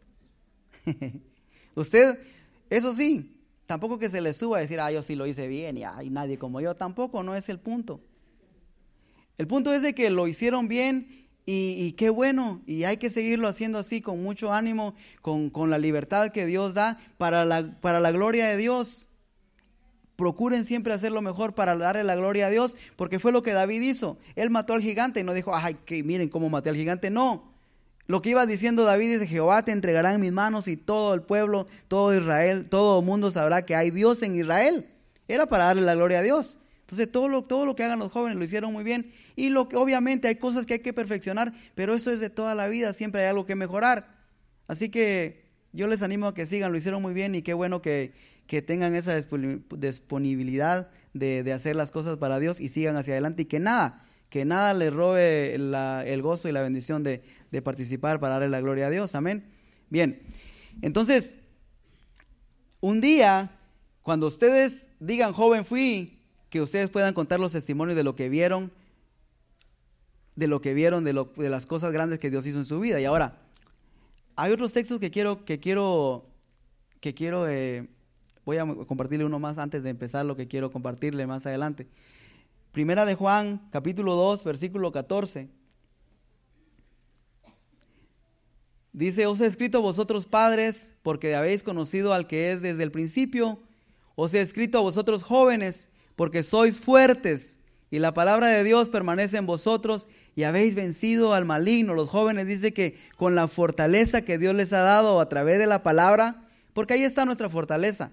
[1.76, 2.20] Usted,
[2.70, 5.78] eso sí, tampoco que se le suba a decir, ah, yo sí lo hice bien
[5.78, 6.76] y hay nadie como yo.
[6.76, 8.00] Tampoco, no es el punto.
[9.38, 13.48] El punto es de que lo hicieron bien y, qué bueno, y hay que seguirlo
[13.48, 18.12] haciendo así con mucho ánimo, con, la libertad que Dios da para la, para la
[18.12, 19.08] gloria de Dios.
[20.16, 23.54] procuren siempre hacer lo mejor para darle la gloria a Dios, porque fue lo que
[23.54, 24.18] David hizo.
[24.36, 27.10] Él mató al gigante y no dijo, ay, que miren cómo maté al gigante.
[27.10, 27.52] No.
[28.06, 31.24] Lo que iba diciendo David es, Jehová te entregará en mis manos y todo el
[31.24, 34.88] pueblo, todo Israel, todo el mundo sabrá que hay Dios en Israel.
[35.28, 36.60] Era para darle la gloria a Dios.
[36.92, 39.14] Entonces todo lo, todo lo que hagan los jóvenes lo hicieron muy bien.
[39.38, 42.54] Y lo que obviamente hay cosas que hay que perfeccionar, pero eso es de toda
[42.54, 44.14] la vida, siempre hay algo que mejorar.
[44.68, 47.82] Así que yo les animo a que sigan, lo hicieron muy bien y qué bueno
[47.82, 48.12] que,
[48.46, 53.44] que tengan esa disponibilidad de, de, hacer las cosas para Dios y sigan hacia adelante
[53.44, 58.20] y que nada, que nada les robe el gozo y la bendición de, de participar
[58.20, 59.16] para darle la gloria a Dios.
[59.16, 59.46] Amén.
[59.90, 60.22] Bien,
[60.82, 61.38] entonces,
[62.82, 63.58] un día,
[64.02, 66.21] cuando ustedes digan, joven fui,
[66.52, 68.74] que ustedes puedan contar los testimonios de lo que vieron,
[70.36, 72.78] de lo que vieron, de, lo, de las cosas grandes que Dios hizo en su
[72.82, 73.00] vida.
[73.00, 73.40] Y ahora,
[74.36, 76.26] hay otros textos que quiero, que quiero,
[77.00, 77.88] que quiero, eh,
[78.44, 81.88] voy a compartirle uno más antes de empezar lo que quiero compartirle más adelante.
[82.74, 85.48] Primera de Juan, capítulo 2, versículo 14.
[88.92, 92.92] Dice, os he escrito a vosotros padres, porque habéis conocido al que es desde el
[92.92, 93.62] principio.
[94.16, 95.91] Os he escrito a vosotros jóvenes,
[96.22, 97.58] porque sois fuertes
[97.90, 101.96] y la palabra de Dios permanece en vosotros y habéis vencido al maligno.
[101.96, 105.66] Los jóvenes dice que con la fortaleza que Dios les ha dado a través de
[105.66, 108.12] la palabra, porque ahí está nuestra fortaleza.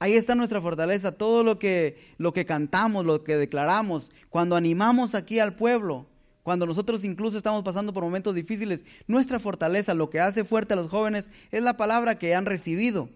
[0.00, 5.14] Ahí está nuestra fortaleza, todo lo que lo que cantamos, lo que declaramos, cuando animamos
[5.14, 6.04] aquí al pueblo,
[6.42, 10.76] cuando nosotros incluso estamos pasando por momentos difíciles, nuestra fortaleza, lo que hace fuerte a
[10.76, 13.08] los jóvenes es la palabra que han recibido.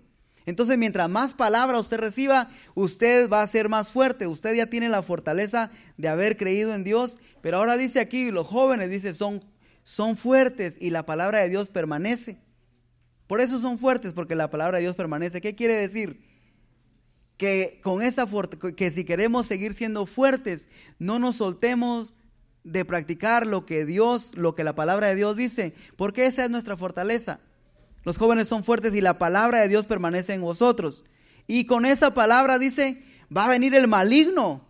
[0.47, 4.29] Entonces, mientras más palabra usted reciba, usted va a ser más fuerte.
[4.29, 7.19] Usted ya tiene la fortaleza de haber creído en Dios.
[7.43, 9.45] Pero ahora dice aquí, los jóvenes, dice, son,
[9.83, 12.39] son fuertes y la palabra de Dios permanece.
[13.27, 15.41] Por eso son fuertes, porque la palabra de Dios permanece.
[15.41, 16.21] ¿Qué quiere decir?
[17.37, 18.27] Que con esa
[18.77, 20.69] que si queremos seguir siendo fuertes,
[21.01, 22.15] no nos soltemos
[22.63, 26.51] de practicar lo que Dios, lo que la palabra de Dios dice, porque esa es
[26.51, 27.41] nuestra fortaleza.
[28.07, 31.05] Los jóvenes son fuertes y la palabra de Dios permanece en vosotros.
[31.49, 33.03] Y con esa palabra dice,
[33.37, 34.64] va a venir el maligno,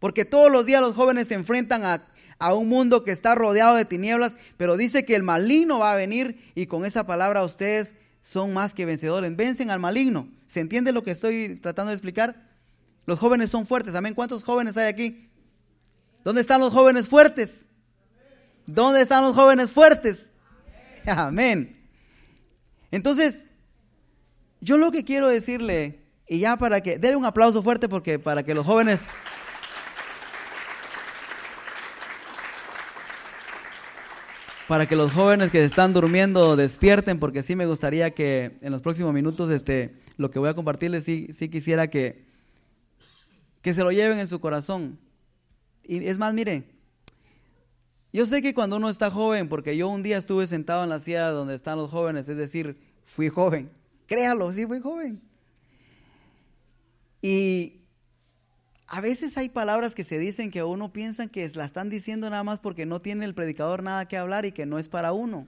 [0.00, 2.04] porque todos los días los jóvenes se enfrentan a,
[2.40, 5.96] a un mundo que está rodeado de tinieblas, pero dice que el maligno va a
[5.96, 10.28] venir y con esa palabra ustedes son más que vencedores, vencen al maligno.
[10.46, 12.50] ¿Se entiende lo que estoy tratando de explicar?
[13.06, 14.14] Los jóvenes son fuertes, amén.
[14.14, 15.30] ¿Cuántos jóvenes hay aquí?
[16.24, 17.68] ¿Dónde están los jóvenes fuertes?
[18.66, 20.32] ¿Dónde están los jóvenes fuertes?
[21.06, 21.79] Amén.
[22.90, 23.44] Entonces,
[24.60, 28.42] yo lo que quiero decirle, y ya para que, denle un aplauso fuerte porque para
[28.42, 29.14] que los jóvenes...
[34.68, 38.82] Para que los jóvenes que están durmiendo despierten, porque sí me gustaría que en los
[38.82, 42.24] próximos minutos este, lo que voy a compartirles, sí, sí quisiera que,
[43.62, 45.00] que se lo lleven en su corazón.
[45.82, 46.70] Y es más, mire,
[48.12, 50.98] yo sé que cuando uno está joven, porque yo un día estuve sentado en la
[50.98, 53.70] silla donde están los jóvenes, es decir, fui joven.
[54.06, 55.20] Créalo, sí fui joven.
[57.22, 57.80] Y
[58.88, 62.42] a veces hay palabras que se dicen que uno piensa que la están diciendo nada
[62.42, 65.46] más porque no tiene el predicador nada que hablar y que no es para uno.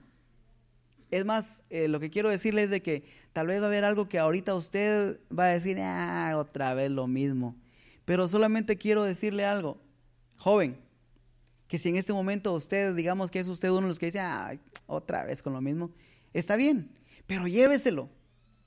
[1.11, 3.83] Es más, eh, lo que quiero decirles es de que tal vez va a haber
[3.83, 7.55] algo que ahorita usted va a decir, ah, otra vez lo mismo.
[8.05, 9.77] Pero solamente quiero decirle algo,
[10.37, 10.77] joven,
[11.73, 14.21] que si en este momento usted, digamos que es usted uno de los que dice,
[14.85, 15.89] otra vez con lo mismo,
[16.31, 16.91] está bien,
[17.25, 18.09] pero lléveselo.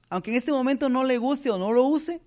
[0.08, 2.20] Aunque en este momento no le guste o no lo use,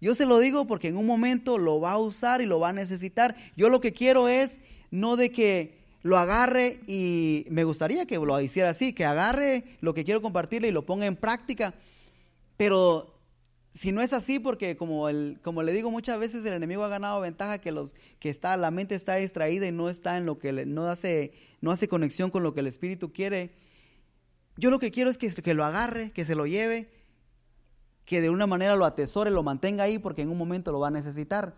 [0.00, 2.70] yo se lo digo porque en un momento lo va a usar y lo va
[2.70, 3.36] a necesitar.
[3.56, 8.40] Yo lo que quiero es no de que lo agarre y me gustaría que lo
[8.40, 11.72] hiciera así, que agarre lo que quiero compartirle y lo ponga en práctica,
[12.56, 13.14] pero
[13.72, 16.88] si no es así, porque como, el, como le digo muchas veces, el enemigo ha
[16.88, 20.38] ganado ventaja que, los, que está, la mente está distraída y no está en lo
[20.38, 23.54] que no, hace, no hace conexión con lo que el Espíritu quiere.
[24.56, 26.90] Yo lo que quiero es que, que lo agarre, que se lo lleve,
[28.04, 30.88] que de una manera lo atesore, lo mantenga ahí, porque en un momento lo va
[30.88, 31.54] a necesitar.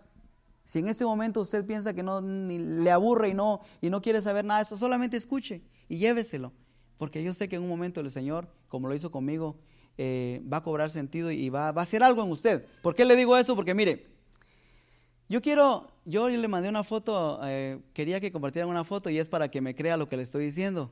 [0.64, 4.20] Si en este momento usted piensa que no le aburre y no, y no quiere
[4.20, 6.53] saber nada de eso, solamente escuche y lléveselo.
[6.98, 9.57] Porque yo sé que en un momento el Señor, como lo hizo conmigo,
[9.98, 12.66] eh, va a cobrar sentido y va, a hacer algo en usted.
[12.83, 13.55] ¿Por qué le digo eso?
[13.55, 14.07] Porque mire,
[15.28, 19.28] yo quiero, yo le mandé una foto, eh, quería que compartieran una foto y es
[19.28, 20.90] para que me crea lo que le estoy diciendo.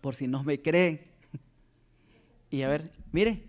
[0.00, 1.12] Por si no me cree.
[2.50, 3.44] Y a ver, mire.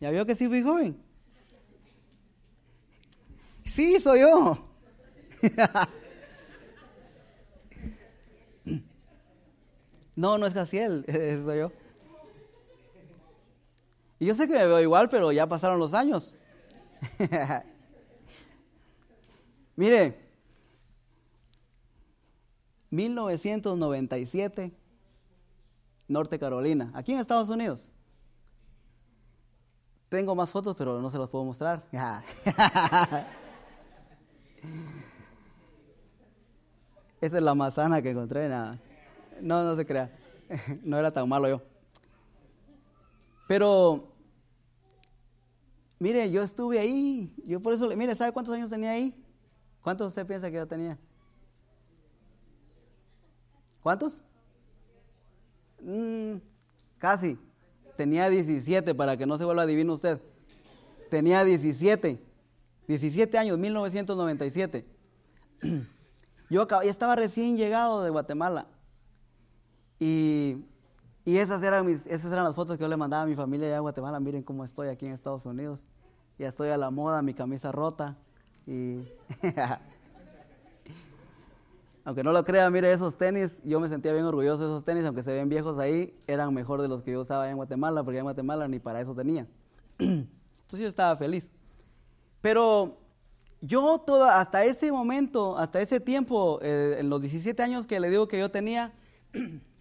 [0.00, 0.96] ¿Ya vio que sí fui joven?
[3.64, 4.68] Sí, soy yo.
[10.16, 11.04] No, no es Jaciel,
[11.44, 11.72] soy yo.
[14.18, 16.38] Y yo sé que me veo igual, pero ya pasaron los años.
[19.76, 20.18] Mire,
[22.90, 24.72] 1997,
[26.06, 27.90] Norte Carolina, aquí en Estados Unidos.
[30.08, 31.82] Tengo más fotos, pero no se las puedo mostrar.
[37.20, 38.48] Esa es la manzana que encontré.
[39.40, 40.10] No, no se crea.
[40.82, 41.62] No era tan malo yo.
[43.48, 44.12] Pero,
[45.98, 47.34] mire, yo estuve ahí.
[47.44, 49.14] Yo por eso, mire, ¿sabe cuántos años tenía ahí?
[49.82, 50.98] ¿Cuántos usted piensa que yo tenía?
[53.82, 54.22] ¿Cuántos?
[55.80, 56.36] Mm,
[56.98, 57.38] casi.
[57.96, 60.20] Tenía 17, para que no se vuelva adivino usted.
[61.10, 62.18] Tenía 17.
[62.88, 64.86] 17 años, 1997.
[66.50, 68.66] Yo estaba recién llegado de Guatemala.
[69.98, 70.64] Y,
[71.24, 73.76] esas, eran mis, esas eran las fotos que yo le mandaba a mi familia allá
[73.76, 74.20] en Guatemala.
[74.20, 75.88] Miren cómo estoy aquí en Estados Unidos.
[76.38, 78.16] Ya estoy a la moda, mi camisa rota.
[78.66, 79.00] Y
[82.04, 85.04] aunque no lo crea, mire esos tenis, yo me sentía bien orgulloso de esos tenis,
[85.06, 88.18] aunque se ven viejos ahí, eran mejor de los que yo usaba en Guatemala, porque
[88.18, 89.46] en Guatemala ni para eso tenía.
[89.98, 91.52] Entonces yo estaba feliz.
[92.40, 92.98] Pero
[93.62, 98.10] yo toda, hasta ese momento, hasta ese tiempo, eh, en los 17 años que le
[98.10, 98.92] digo que yo tenía,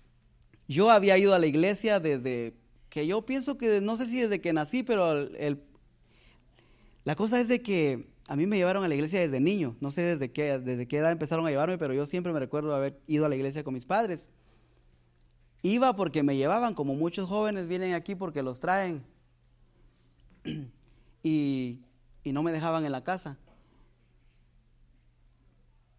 [0.67, 2.53] yo había ido a la iglesia desde
[2.89, 5.63] que yo pienso que, no sé si desde que nací, pero el,
[7.05, 9.75] la cosa es de que a mí me llevaron a la iglesia desde niño.
[9.81, 12.75] No sé desde qué, desde qué edad empezaron a llevarme, pero yo siempre me recuerdo
[12.75, 14.29] haber ido a la iglesia con mis padres.
[15.63, 19.03] Iba porque me llevaban, como muchos jóvenes vienen aquí porque los traen.
[21.23, 21.79] y,
[22.23, 23.37] y no me dejaban en la casa.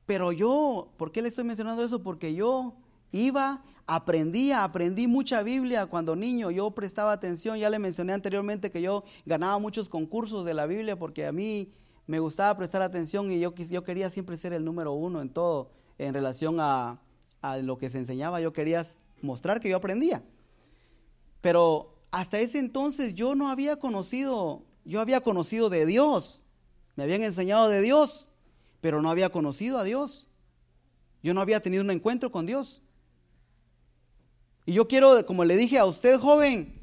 [0.06, 2.02] Pero yo, ¿por qué le estoy mencionando eso?
[2.02, 2.76] Porque yo
[3.14, 8.82] iba, aprendía, aprendí mucha Biblia cuando niño, yo prestaba atención, ya le mencioné anteriormente que
[8.82, 11.72] yo ganaba muchos concursos de la Biblia porque a mí
[12.06, 15.70] me gustaba prestar atención y yo, yo quería siempre ser el número uno en todo
[15.96, 17.00] en relación a,
[17.40, 18.84] a lo que se enseñaba, yo quería
[19.22, 20.22] mostrar que yo aprendía.
[21.40, 26.42] Pero hasta ese entonces yo no había conocido, yo había conocido de Dios,
[26.96, 28.28] me habían enseñado de Dios,
[28.80, 30.28] pero no había conocido a Dios.
[31.22, 32.82] Yo no había tenido un encuentro con Dios.
[34.66, 36.74] Y yo quiero, como le dije a usted, joven,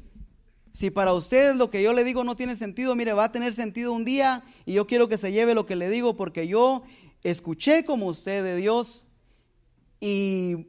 [0.72, 3.54] si para usted lo que yo le digo no tiene sentido, mire, va a tener
[3.54, 6.82] sentido un día y yo quiero que se lleve lo que le digo porque yo
[7.22, 9.06] escuché como usted de Dios
[10.00, 10.66] y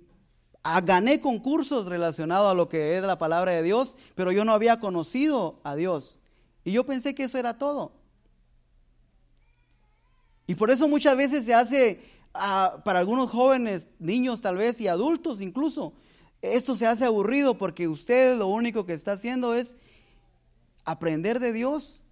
[0.84, 4.80] gané concursos relacionados a lo que era la palabra de Dios, pero yo no había
[4.80, 6.20] conocido a Dios.
[6.64, 7.92] Y yo pensé que eso era todo.
[10.48, 12.02] Y por eso muchas veces se hace
[12.34, 15.94] ah, para algunos jóvenes, niños tal vez y adultos incluso,
[16.44, 19.78] esto se hace aburrido porque usted lo único que está haciendo es
[20.84, 22.04] aprender de Dios,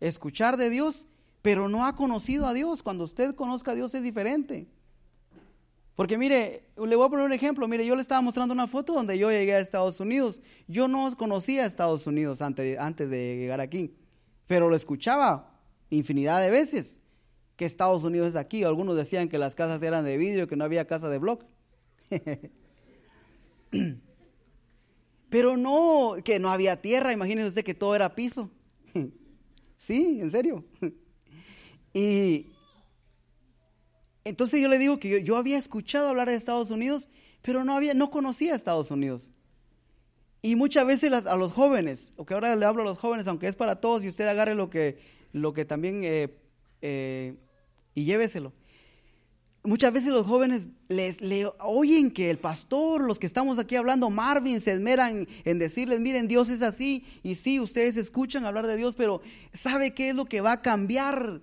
[0.00, 1.06] escuchar de Dios,
[1.42, 2.82] pero no ha conocido a Dios.
[2.82, 4.66] Cuando usted conozca a Dios es diferente.
[5.94, 7.68] Porque mire, le voy a poner un ejemplo.
[7.68, 10.40] Mire, yo le estaba mostrando una foto donde yo llegué a Estados Unidos.
[10.66, 13.94] Yo no conocía a Estados Unidos antes, antes de llegar aquí,
[14.46, 17.00] pero lo escuchaba infinidad de veces
[17.56, 18.64] que Estados Unidos es aquí.
[18.64, 21.44] Algunos decían que las casas eran de vidrio, que no había casa de block.
[25.30, 28.50] Pero no, que no había tierra, imagínese usted que todo era piso.
[29.76, 30.64] sí, en serio.
[31.92, 32.52] y
[34.24, 37.10] entonces yo le digo que yo, había escuchado hablar de Estados Unidos,
[37.42, 39.30] pero no, había, no conocía Estados Unidos.
[40.40, 43.48] Y muchas veces a los jóvenes, o que ahora le hablo a los jóvenes, aunque
[43.48, 44.98] es para todos, y usted agarre lo que,
[45.32, 46.34] lo que también, eh,
[46.80, 47.34] eh,
[47.94, 48.52] y lléveselo
[49.64, 54.10] muchas veces los jóvenes les le oyen que el pastor, los que estamos aquí hablando,
[54.10, 57.04] Marvin, se esmeran en decirles, miren, Dios es así.
[57.22, 59.22] Y sí, ustedes escuchan hablar de Dios, pero
[59.52, 61.40] ¿sabe qué es lo que va a cambiar?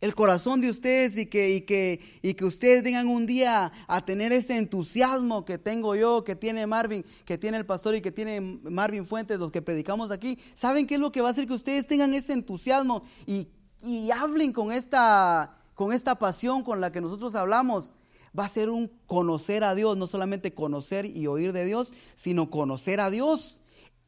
[0.00, 4.04] el corazón de ustedes y que, y, que, y que ustedes vengan un día a
[4.04, 8.12] tener ese entusiasmo que tengo yo, que tiene Marvin, que tiene el pastor y que
[8.12, 10.38] tiene Marvin Fuentes, los que predicamos aquí.
[10.52, 13.48] ¿Saben qué es lo que va a hacer que ustedes tengan ese entusiasmo y,
[13.80, 17.92] y hablen con esta con esta pasión con la que nosotros hablamos,
[18.38, 22.50] va a ser un conocer a Dios, no solamente conocer y oír de Dios, sino
[22.50, 23.60] conocer a Dios.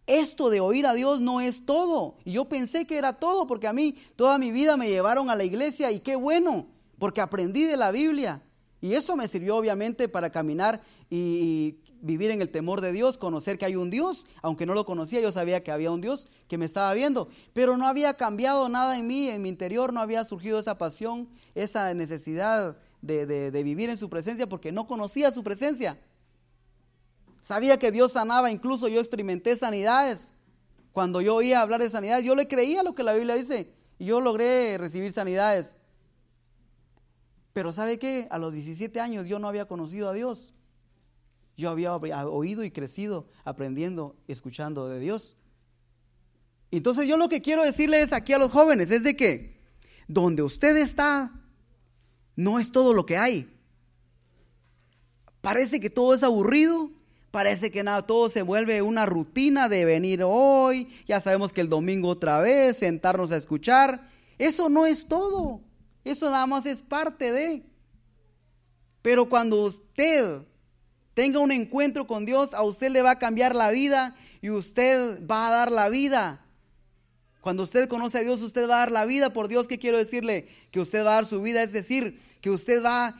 [0.06, 2.16] Esto de oír a Dios no es todo.
[2.24, 5.36] Y yo pensé que era todo, porque a mí toda mi vida me llevaron a
[5.36, 6.66] la iglesia y qué bueno,
[6.98, 8.42] porque aprendí de la Biblia.
[8.80, 13.58] Y eso me sirvió obviamente para caminar y, vivir en el temor de Dios, conocer
[13.58, 16.58] que hay un Dios, aunque no lo conocía, yo sabía que había un Dios que
[16.58, 20.24] me estaba viendo, pero no había cambiado nada en mí, en mi interior no había
[20.24, 25.42] surgido esa pasión, esa necesidad de, de vivir en su presencia, porque no conocía su
[25.42, 25.98] presencia.
[27.46, 30.32] Sabía que Dios sanaba, incluso yo experimenté sanidades
[30.90, 34.06] Cuando yo oía hablar de sanidad, yo le creía lo que la Biblia dice y
[34.06, 35.78] yo logré recibir sanidades.
[37.52, 38.26] Pero ¿sabe qué?
[38.30, 40.55] A los 17 años yo no había conocido a Dios.
[41.56, 45.36] Yo había oído y crecido aprendiendo, escuchando de Dios.
[46.70, 49.56] Entonces yo lo que quiero decirles aquí a los jóvenes es de que
[50.08, 51.32] donde usted está
[52.34, 53.52] no es todo lo que hay.
[55.40, 56.90] Parece que todo es aburrido,
[57.30, 61.68] parece que nada, todo se vuelve una rutina de venir hoy, ya sabemos que el
[61.68, 64.08] domingo otra vez, sentarnos a escuchar.
[64.38, 65.60] Eso no es todo,
[66.04, 67.62] eso nada más es parte de.
[69.02, 70.42] Pero cuando usted
[71.16, 75.26] tenga un encuentro con Dios, a usted le va a cambiar la vida y usted
[75.26, 76.44] va a dar la vida.
[77.40, 79.66] Cuando usted conoce a Dios, usted va a dar la vida por Dios.
[79.66, 80.46] ¿Qué quiero decirle?
[80.70, 83.18] Que usted va a dar su vida, es decir, que usted va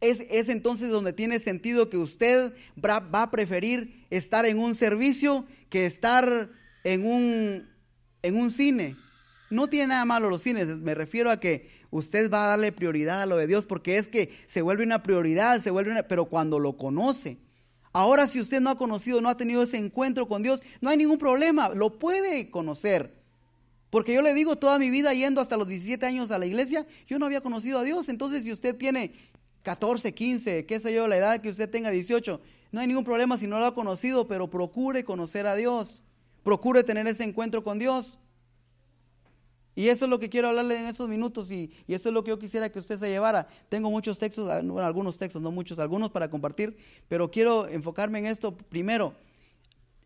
[0.00, 5.84] es, entonces donde tiene sentido que usted va, a preferir estar en un servicio que
[5.84, 6.48] estar
[6.84, 7.68] en un,
[8.22, 8.96] en un cine.
[9.50, 13.22] No tiene nada malo los cines, me refiero a que usted va a darle prioridad
[13.22, 16.26] a lo de Dios porque es que se vuelve una prioridad, se vuelve una, pero
[16.26, 17.38] cuando lo conoce.
[17.92, 20.96] Ahora si usted no ha conocido, no ha tenido ese encuentro con Dios, no hay
[20.96, 23.14] ningún problema, lo puede conocer.
[23.90, 26.86] Porque yo le digo toda mi vida yendo hasta los 17 años a la iglesia,
[27.06, 28.08] yo no había conocido a Dios.
[28.08, 29.12] Entonces si usted tiene
[29.62, 32.40] 14, 15, qué sé yo, la edad que usted tenga 18,
[32.72, 36.04] no hay ningún problema si no lo ha conocido, pero procure conocer a Dios,
[36.42, 38.18] procure tener ese encuentro con Dios.
[39.78, 42.30] Y eso es lo que quiero hablarle en estos minutos y, eso es lo que
[42.30, 43.46] yo quisiera que usted se llevara.
[43.68, 48.26] Tengo muchos textos, ah, algunos textos, no muchos, algunos para compartir, pero quiero enfocarme en
[48.26, 49.14] esto primero.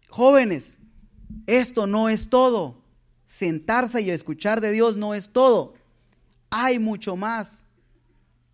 [0.09, 0.81] Jóvenes,
[1.47, 2.83] esto no es todo.
[3.27, 5.75] Sentarse y escuchar de Dios no es todo.
[6.51, 7.65] Hay mucho más.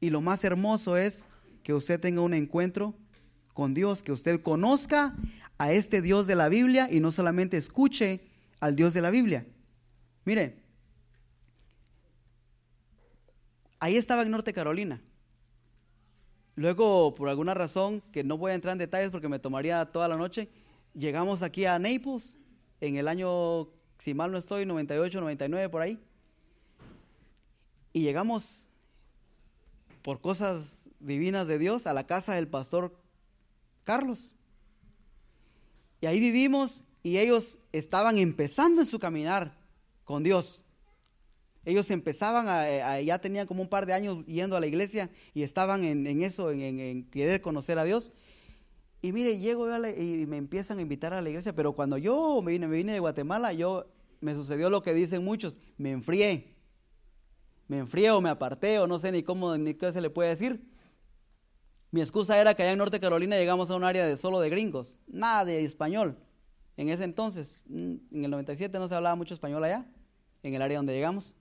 [0.02, 1.28] Y lo más hermoso es
[1.62, 2.94] que usted tenga un encuentro
[3.54, 5.16] con Dios, que usted conozca
[5.56, 8.20] a este Dios de la Biblia y no solamente escuche
[8.60, 9.46] al Dios de la Biblia.
[10.26, 10.65] Mire,
[13.80, 15.02] ahí estaba en Norte Carolina.
[16.54, 20.08] Luego, por alguna razón, que no voy a entrar en detalles porque me tomaría toda
[20.08, 20.48] la noche,
[20.94, 22.38] llegamos aquí a Naples
[22.80, 23.68] en el año,
[23.98, 25.98] si mal no estoy, 98, 99, por ahí.
[27.92, 28.66] Y llegamos
[30.02, 32.96] por cosas divinas de Dios a la casa del pastor
[33.84, 34.34] Carlos.
[36.00, 39.56] Y ahí vivimos y ellos estaban empezando en su caminar
[40.04, 40.62] con Dios.
[41.66, 45.42] Ellos empezaban, a, ya tenían como un par de años yendo a la iglesia y
[45.42, 48.14] estaban en, eso, en, querer conocer a Dios.
[49.02, 52.52] Y mire, llego y me empiezan a invitar a la iglesia, pero cuando yo me
[52.52, 53.86] vine, vine de Guatemala, yo
[54.20, 56.56] me sucedió lo que dicen muchos, me enfrié
[57.68, 60.30] me enfrié o me aparté o no sé ni cómo ni qué se le puede
[60.30, 60.64] decir.
[61.90, 64.50] Mi excusa era que allá en Norte Carolina llegamos a un área de solo de
[64.50, 66.18] gringos, nada de español.
[66.76, 69.86] En ese entonces, mm, en el 97 no se hablaba mucho español allá,
[70.42, 71.34] en el área donde llegamos.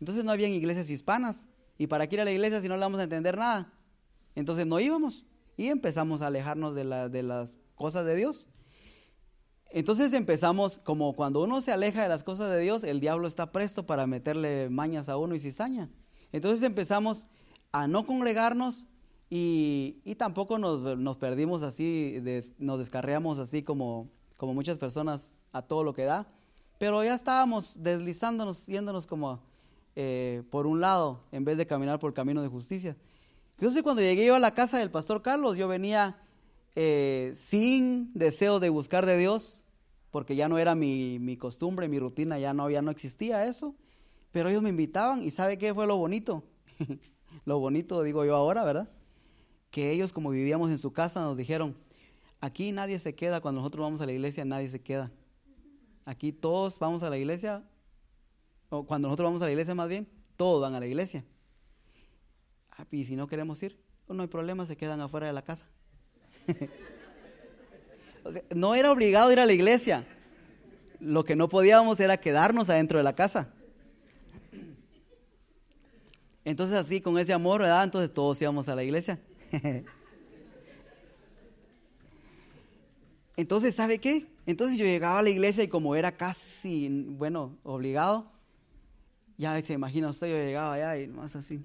[0.00, 1.46] Entonces no habían iglesias hispanas.
[1.78, 3.72] ¿Y para qué ir a la iglesia si no le vamos a entender nada?
[4.34, 5.24] Entonces no íbamos
[5.56, 8.48] y empezamos a alejarnos de, de las cosas de Dios.
[9.72, 13.52] Entonces empezamos, como cuando uno se aleja de las cosas de Dios, el diablo está
[13.52, 15.88] presto para meterle mañas a uno y cizaña.
[16.32, 17.26] Entonces empezamos
[17.72, 18.88] a no congregarnos
[19.28, 22.20] y, tampoco nos, perdimos así,
[22.58, 26.26] nos descarreamos así como, como muchas personas a todo lo que da,
[26.78, 29.40] pero ya estábamos deslizándonos, yéndonos como
[29.96, 32.96] eh, por un lado en vez de caminar por camino de justicia.
[33.58, 36.16] Entonces cuando llegué yo a la casa del pastor Carlos, yo venía
[36.76, 39.64] eh, sin deseo de buscar de Dios,
[40.10, 43.74] porque ya no era mi, costumbre, mi rutina, ya no, ya no existía eso.
[44.32, 46.44] Pero ellos me invitaban y ¿sabe qué fue lo bonito?
[47.44, 48.88] lo bonito digo yo ahora, ¿verdad?
[49.70, 51.76] Que ellos como vivíamos en su casa nos dijeron,
[52.40, 55.10] aquí nadie se queda, cuando nosotros vamos a la iglesia nadie se queda.
[56.04, 57.62] Aquí todos vamos a la iglesia,
[58.70, 61.24] o cuando nosotros vamos a la iglesia más bien, todos van a la iglesia.
[62.70, 65.42] Ah, y si no queremos ir, pues no hay problema, se quedan afuera de la
[65.42, 65.66] casa.
[68.54, 70.06] no era obligado ir a la iglesia.
[71.00, 73.52] Lo que no podíamos era quedarnos adentro de la casa.
[76.44, 77.84] Entonces así, con ese amor, ¿verdad?
[77.84, 79.18] Entonces todos íbamos a la iglesia.
[83.36, 84.26] Entonces, ¿sabe qué?
[84.46, 88.30] Entonces yo llegaba a la iglesia y como era casi, bueno, obligado,
[89.40, 91.64] ya se imagina usted, yo llegaba allá y más así.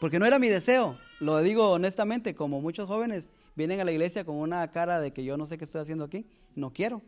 [0.00, 4.24] Porque no era mi deseo, lo digo honestamente, como muchos jóvenes vienen a la iglesia
[4.24, 7.00] con una cara de que yo no sé qué estoy haciendo aquí, no quiero.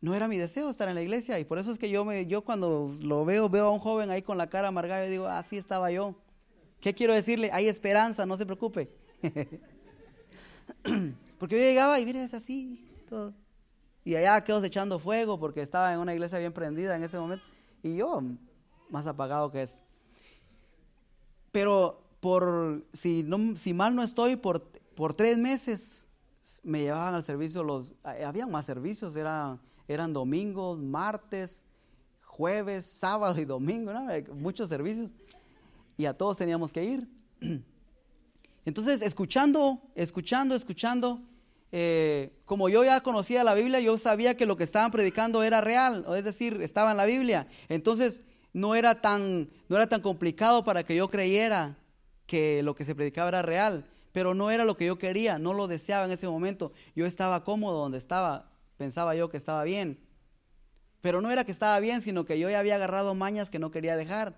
[0.00, 2.24] No era mi deseo estar en la iglesia y por eso es que yo, me,
[2.26, 5.26] yo cuando lo veo, veo a un joven ahí con la cara amargada y digo,
[5.26, 6.14] así estaba yo.
[6.80, 7.50] ¿Qué quiero decirle?
[7.52, 8.88] Hay esperanza, no se preocupe.
[11.38, 12.88] Porque yo llegaba y mire, es así,
[14.04, 17.44] y allá quedó echando fuego porque estaba en una iglesia bien prendida en ese momento.
[17.82, 18.22] Y yo,
[18.90, 19.82] más apagado que es.
[21.52, 24.62] Pero por, si, no, si mal no estoy, por,
[24.94, 26.06] por tres meses
[26.62, 31.64] me llevaban al servicio los, había más servicios, eran, eran domingos, martes,
[32.22, 33.92] jueves, sábado y domingo,
[34.34, 35.10] muchos servicios.
[35.96, 37.08] Y a todos teníamos que ir.
[38.64, 41.20] Entonces, escuchando, escuchando, escuchando,
[41.72, 45.60] eh, como yo ya conocía la Biblia, yo sabía que lo que estaban predicando era
[45.60, 47.48] real, es decir, estaba en la Biblia.
[47.68, 48.22] Entonces,
[48.52, 51.76] no era tan, no era tan complicado para que yo creyera
[52.26, 55.54] que lo que se predicaba era real, pero no era lo que yo quería, no
[55.54, 56.72] lo deseaba en ese momento.
[56.94, 59.98] Yo estaba cómodo donde estaba, pensaba yo que estaba bien.
[61.00, 63.70] Pero no era que estaba bien, sino que yo ya había agarrado mañas que no
[63.70, 64.36] quería dejar.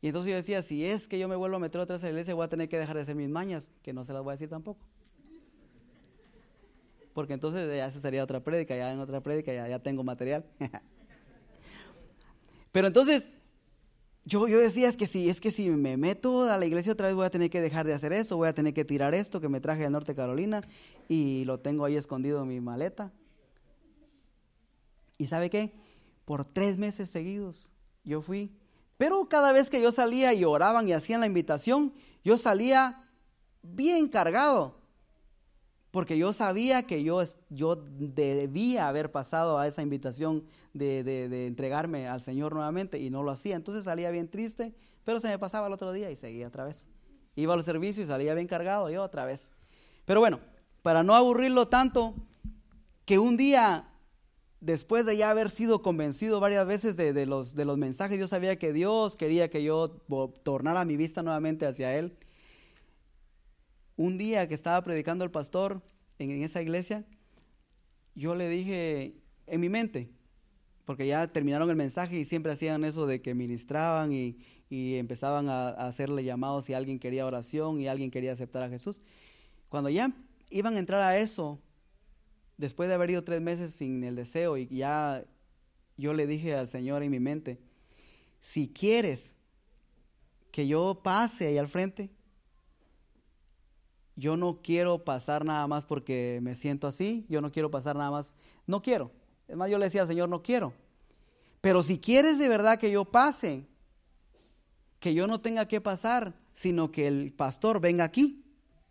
[0.00, 2.06] Y entonces yo decía, si es que yo me vuelvo a meter otra vez a
[2.06, 4.22] la iglesia, voy a tener que dejar de hacer mis mañas, que no se las
[4.22, 4.86] voy a decir tampoco.
[7.14, 10.44] Porque entonces ya se sería otra prédica, ya en otra prédica ya, ya tengo material.
[12.78, 13.28] Pero entonces,
[14.24, 17.08] yo, yo decía, es que, si, es que si me meto a la iglesia otra
[17.08, 19.40] vez voy a tener que dejar de hacer esto, voy a tener que tirar esto
[19.40, 20.62] que me traje de Norte Carolina
[21.08, 23.10] y lo tengo ahí escondido en mi maleta.
[25.16, 25.72] ¿Y sabe qué?
[26.24, 27.72] Por tres meses seguidos
[28.04, 28.52] yo fui.
[28.96, 33.08] Pero cada vez que yo salía y oraban y hacían la invitación, yo salía
[33.60, 34.76] bien cargado
[35.90, 42.06] porque yo sabía que yo, yo debía haber pasado a esa invitación de, de, entregarme
[42.06, 43.56] al Señor nuevamente y no lo hacía.
[43.56, 44.74] Entonces salía bien triste,
[45.04, 46.88] pero se me pasaba el otro día y seguía otra vez.
[47.36, 49.50] Iba al servicio y salía bien cargado, yo otra vez.
[50.04, 50.40] Pero bueno,
[50.82, 52.14] para no aburrirlo tanto,
[53.06, 53.88] que un día,
[54.60, 58.28] después de ya haber sido convencido varias veces de, de los, de los mensajes, yo
[58.28, 59.88] sabía que Dios quería que yo
[60.42, 62.18] tornara mi vista nuevamente hacia Él
[63.98, 65.82] un día que estaba predicando el pastor
[66.20, 67.04] en, esa iglesia,
[68.14, 69.16] yo le dije
[69.48, 70.08] en mi mente,
[70.84, 74.38] porque ya terminaron el mensaje y siempre hacían eso de que ministraban y,
[74.70, 79.02] empezaban a, hacerle llamados si alguien quería oración y alguien quería aceptar a Jesús.
[79.68, 80.14] Cuando ya
[80.50, 81.60] iban a entrar a eso,
[82.56, 85.24] después de haber ido tres meses sin el deseo y ya
[85.96, 87.58] yo le dije al Señor en mi mente,
[88.40, 89.34] si quieres
[90.52, 92.10] que yo pase ahí al frente,
[94.18, 98.10] yo no quiero pasar nada más porque me siento así, yo no quiero pasar nada
[98.10, 98.34] más,
[98.66, 99.12] no quiero.
[99.46, 100.74] Es más, yo le decía al Señor, no quiero.
[101.60, 103.64] Pero si quieres de verdad que yo pase,
[104.98, 108.44] que yo no tenga que pasar, sino que el pastor venga aquí,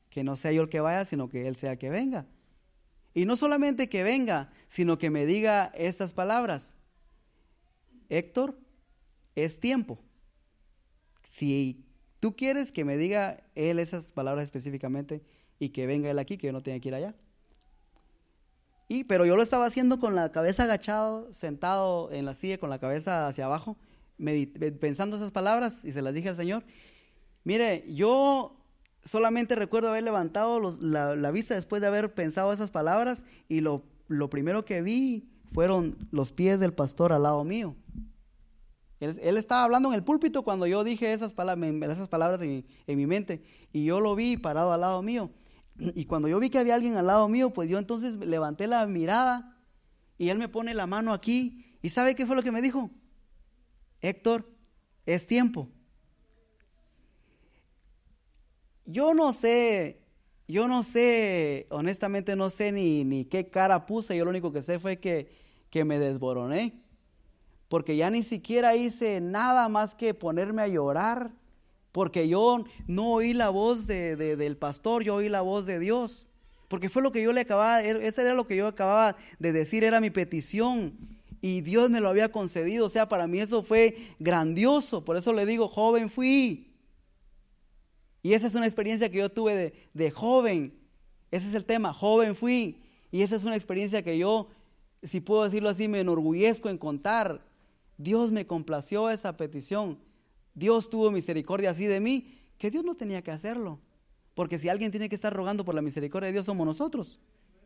[0.09, 2.25] que no sea yo el que vaya, sino que él sea el que venga.
[3.13, 6.77] Y no solamente que venga, sino que me diga estas palabras.
[8.07, 8.57] Héctor,
[9.35, 9.99] es tiempo.
[11.23, 11.83] Si
[12.19, 15.21] Tú quieres que me diga él esas palabras específicamente
[15.59, 17.15] y que venga él aquí, que yo no tenga que ir allá.
[18.87, 22.69] Y, pero yo lo estaba haciendo con la cabeza agachado, sentado en la silla, con
[22.69, 23.77] la cabeza hacia abajo,
[24.79, 26.63] pensando esas palabras y se las dije al Señor.
[27.43, 28.55] Mire, yo
[29.03, 34.29] solamente recuerdo haber levantado la, vista después de haber pensado esas palabras y lo, lo
[34.29, 37.75] primero que vi fueron los pies del pastor al lado mío.
[38.99, 43.85] Él, estaba hablando en el púlpito cuando yo dije esas, palabras, en, mi mente y
[43.85, 45.29] yo lo vi parado al lado mío.
[45.77, 48.87] Y cuando yo vi que había alguien al lado mío, pues yo entonces levanté la
[48.87, 49.55] mirada
[50.17, 51.77] y él me pone la mano aquí.
[51.83, 52.89] ¿Y sabe qué fue lo que me dijo?
[54.01, 54.49] Héctor,
[55.05, 55.69] es tiempo.
[58.85, 60.01] Yo no sé,
[60.47, 64.79] yo no sé, honestamente no sé ni, qué cara puse, yo lo único que sé
[64.79, 65.29] fue que
[65.85, 66.86] me desboroné
[67.67, 71.31] porque ya ni siquiera hice nada más que ponerme a llorar,
[71.91, 76.29] porque yo no oí la voz de, del pastor, yo oí la voz de Dios,
[76.67, 79.83] porque fue lo que yo le acababa, eso era lo que yo acababa de decir,
[79.83, 80.93] era mi petición,
[81.41, 85.33] y Dios me lo había concedido, o sea, para mí eso fue grandioso, por eso
[85.33, 86.71] le digo, joven fui,
[88.21, 90.73] y esa es una experiencia que yo tuve de, de joven,
[91.31, 94.49] ese es el tema, joven fui, y esa es una experiencia que yo,
[95.03, 97.46] si puedo decirlo así, me enorgullezco en contar,
[97.97, 99.99] Dios me complació esa petición.
[100.53, 103.79] Dios tuvo misericordia así de mí, que Dios no tenía que hacerlo.
[104.33, 107.19] Porque si alguien tiene que estar rogando por la misericordia de Dios, somos nosotros.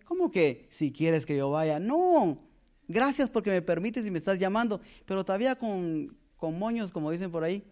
[0.05, 1.79] ¿Cómo que si quieres que yo vaya?
[1.79, 2.39] No.
[2.87, 4.81] Gracias porque me permites y me estás llamando.
[5.05, 7.63] Pero todavía con, con moños, como dicen por ahí.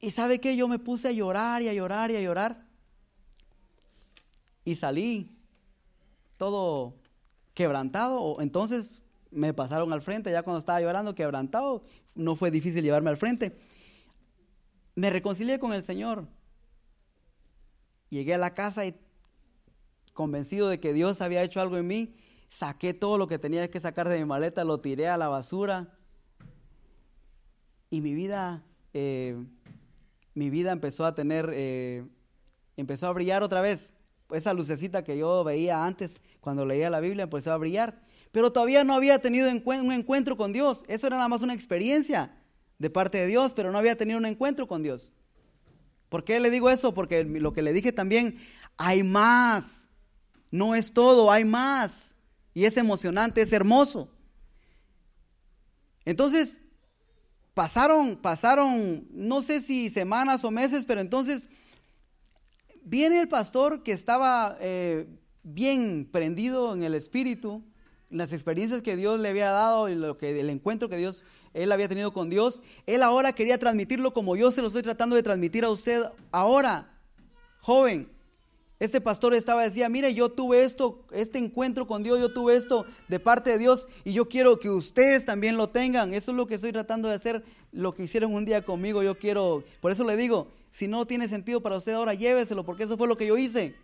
[0.00, 2.64] Y sabe que yo me puse a llorar y a llorar y a llorar.
[4.64, 5.36] Y salí
[6.36, 6.94] todo
[7.54, 8.40] quebrantado.
[8.40, 13.16] Entonces me pasaron al frente, ya cuando estaba llorando, quebrantado, no fue difícil llevarme al
[13.16, 13.58] frente.
[14.94, 16.26] Me reconcilié con el Señor.
[18.10, 18.98] Llegué a la casa y
[20.12, 22.16] convencido de que Dios había hecho algo en mí,
[22.48, 25.94] saqué todo lo que tenía que sacar de mi maleta, lo tiré a la basura.
[27.90, 28.64] Y mi vida,
[28.94, 29.36] eh,
[30.34, 32.04] mi vida empezó a tener, eh,
[32.76, 33.94] empezó a brillar otra vez.
[34.30, 38.02] Esa lucecita que yo veía antes cuando leía la Biblia empezó a brillar.
[38.32, 40.84] Pero todavía no había tenido un encuentro con Dios.
[40.88, 42.34] Eso era nada más una experiencia
[42.78, 45.12] de parte de Dios, pero no había tenido un encuentro con Dios.
[46.08, 46.94] ¿Por qué le digo eso?
[46.94, 48.38] Porque lo que le dije también,
[48.76, 49.88] hay más.
[50.50, 52.14] No es todo, hay más.
[52.54, 54.10] Y es emocionante, es hermoso.
[56.04, 56.60] Entonces,
[57.54, 61.48] pasaron, pasaron, no sé si semanas o meses, pero entonces
[62.82, 65.06] viene el pastor que estaba eh,
[65.42, 67.62] bien prendido en el espíritu,
[68.10, 71.70] las experiencias que Dios le había dado y lo que, el encuentro que Dios, él
[71.72, 75.22] había tenido con Dios, él ahora quería transmitirlo como yo se lo estoy tratando de
[75.22, 76.90] transmitir a usted ahora,
[77.60, 78.10] joven.
[78.80, 82.86] Este pastor estaba decía, mire, yo tuve esto, este encuentro con Dios, yo tuve esto
[83.08, 86.14] de parte de Dios y yo quiero que ustedes también lo tengan.
[86.14, 87.42] Eso es lo que estoy tratando de hacer,
[87.72, 89.02] lo que hicieron un día conmigo.
[89.02, 92.84] Yo quiero, por eso le digo, si no tiene sentido para usted ahora, lléveselo, porque
[92.84, 93.74] eso fue lo que yo hice.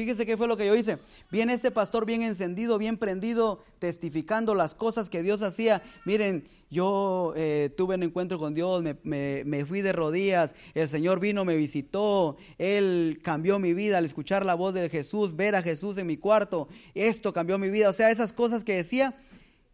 [0.00, 0.96] Fíjese qué fue lo que yo hice.
[1.30, 5.82] Viene este pastor bien encendido, bien prendido, testificando las cosas que Dios hacía.
[6.06, 11.44] Miren, yo eh, tuve un encuentro con Dios, me, fui de rodillas, el Señor vino,
[11.44, 15.98] me visitó, Él cambió mi vida al escuchar la voz de Jesús, ver a Jesús
[15.98, 16.68] en mi cuarto.
[16.94, 17.90] Esto cambió mi vida.
[17.90, 19.20] O sea, esas cosas que decía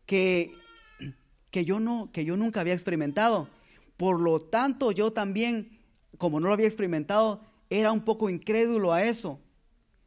[0.07, 0.51] que,
[1.53, 3.49] que, yo, no, que yo nunca había experimentado.
[3.97, 5.79] Por lo tanto, yo también,
[6.19, 9.39] como no lo había experimentado, era un poco incrédulo a eso.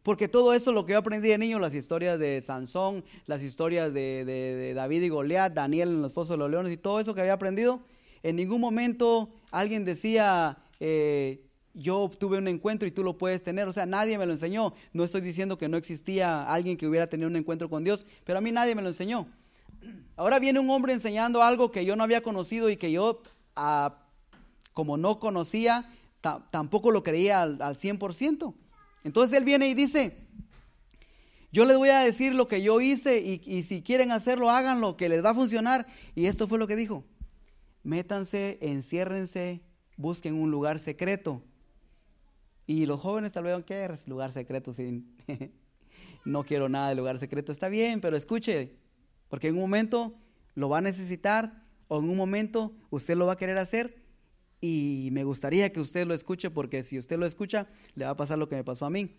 [0.10, 3.94] Porque todo eso lo que yo aprendí de niño, las historias de Sansón, las historias
[3.94, 7.22] de, David y Goliat, Daniel en los fosos de los leones y todo eso que
[7.22, 7.82] había aprendido,
[8.24, 11.46] en ningún momento alguien decía, eh,
[11.76, 13.68] yo tuve un encuentro y tú lo puedes tener.
[13.68, 14.74] O sea, nadie me lo enseñó.
[14.94, 18.40] No estoy diciendo que no existía alguien que hubiera tenido un encuentro con Dios, pero
[18.40, 19.28] a mí nadie me lo enseñó.
[20.16, 23.22] Ahora viene un hombre enseñando algo que yo no había conocido y que yo,
[23.56, 24.00] ah,
[24.74, 25.88] como no conocía,
[26.50, 28.56] tampoco lo creía al, al 100%.
[29.04, 30.18] Entonces él viene y dice,
[31.52, 35.10] yo les voy a decir lo que yo hice y, si quieren hacerlo, háganlo, que
[35.10, 35.88] les va a funcionar.
[36.16, 37.04] Y esto fue lo que dijo.
[37.84, 39.62] Métanse, enciérrense,
[39.98, 41.42] busquen un lugar secreto.
[42.68, 44.74] Y los jóvenes tal vez, ¿qué lugar secreto?
[44.74, 45.18] Sin
[46.26, 47.52] no quiero nada de lugar secreto.
[47.52, 48.76] Está bien, pero escuche,
[49.28, 50.14] porque en un momento
[50.54, 53.98] lo va a necesitar o en un momento usted lo va a querer hacer
[54.62, 58.18] y me gustaría que usted lo escuche porque si usted lo escucha, le va a
[58.18, 59.16] pasar lo que me pasó a mí.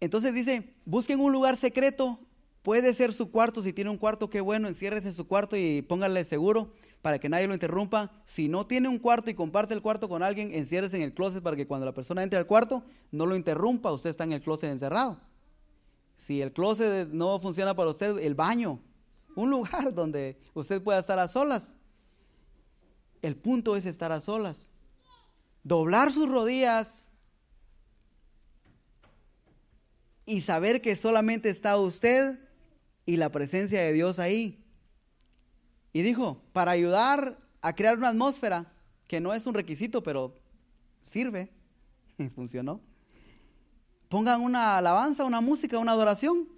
[0.00, 2.20] Entonces dice, busquen un lugar secreto,
[2.62, 5.82] puede ser su cuarto, si tiene un cuarto, qué bueno, enciérrese en su cuarto y
[5.82, 6.72] póngale seguro
[7.02, 8.12] para que nadie lo interrumpa.
[8.24, 11.42] Si no tiene un cuarto y comparte el cuarto con alguien, enciérrese en el closet
[11.42, 14.40] para que cuando la persona entre al cuarto no lo interrumpa, usted está en el
[14.40, 15.18] closet encerrado.
[16.16, 18.80] Si el closet no funciona para usted, el baño,
[19.34, 21.74] un lugar donde usted pueda estar a solas.
[23.22, 24.70] El punto es estar a solas.
[25.64, 27.08] Doblar sus rodillas
[30.24, 32.38] y saber que solamente está usted
[33.06, 34.62] y la presencia de Dios ahí.
[35.92, 38.72] Y dijo, para ayudar a crear una atmósfera,
[39.06, 40.34] que no es un requisito, pero
[41.00, 41.50] sirve,
[42.34, 42.80] funcionó.
[44.08, 46.48] Pongan una alabanza, una música, una adoración.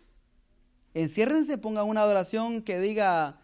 [0.94, 3.39] Enciérrense, pongan una adoración que diga,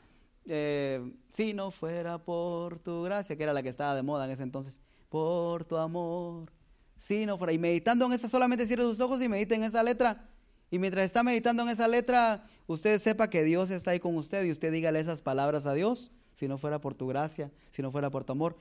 [0.48, 4.30] eh, si no fuera por tu gracia, que era la que estaba de moda en
[4.30, 6.50] ese entonces, por tu amor,
[6.96, 9.82] si no fuera, y meditando en esa, solamente cierre sus ojos y medite en esa
[9.82, 10.28] letra.
[10.70, 14.44] Y mientras está meditando en esa letra, usted sepa que Dios está ahí con usted
[14.44, 17.90] y usted dígale esas palabras a Dios, si no fuera por tu gracia, si no
[17.90, 18.56] fuera por tu amor.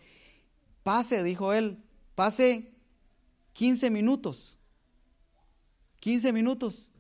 [0.84, 1.84] Pase, dijo él,
[2.14, 2.72] pase
[3.54, 4.58] 15 minutos.
[6.00, 6.92] 15 minutos